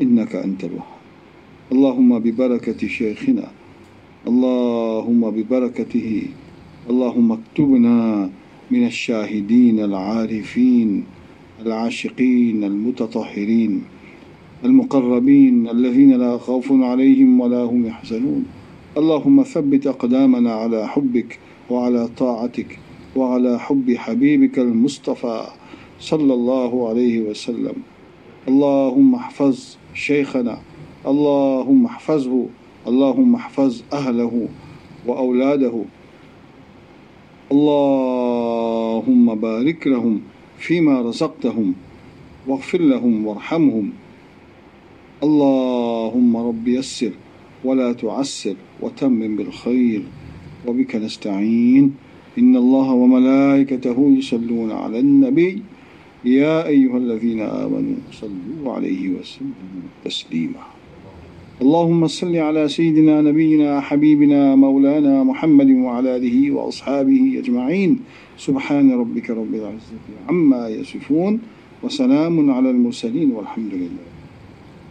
[0.01, 0.97] إنك أنت الوهاب.
[1.71, 3.47] اللهم ببركة شيخنا.
[4.27, 6.23] اللهم ببركته.
[6.89, 8.29] اللهم اكتبنا
[8.71, 11.03] من الشاهدين العارفين.
[11.65, 13.83] العاشقين المتطهرين
[14.65, 18.45] المقربين الذين لا خوف عليهم ولا هم يحزنون.
[18.97, 21.39] اللهم ثبت أقدامنا على حبك
[21.69, 22.79] وعلى طاعتك
[23.15, 25.47] وعلى حب حبيبك المصطفى
[25.99, 27.75] صلى الله عليه وسلم.
[28.47, 30.57] اللهم احفظ شيخنا
[31.07, 32.45] اللهم احفظه
[32.87, 34.47] اللهم احفظ أهله
[35.07, 35.83] وأولاده.
[37.51, 40.21] اللهم بارك لهم
[40.57, 41.73] فيما رزقتهم
[42.47, 43.89] واغفر لهم وارحمهم.
[45.23, 47.11] اللهم رب يسر
[47.63, 50.03] ولا تعسر وتمم بالخير
[50.67, 51.95] وبك نستعين.
[52.37, 55.61] إن الله وملائكته يصلون على النبي.
[56.25, 60.76] يا أيها الذين آمنوا صلوا عليه وسلموا تسليما.
[61.61, 67.99] اللهم صل على سيدنا نبينا حبيبنا مولانا محمد وعلى آله وأصحابه أجمعين.
[68.37, 71.39] سبحان ربك رب العزة عما يصفون
[71.83, 74.06] وسلام على المرسلين والحمد لله.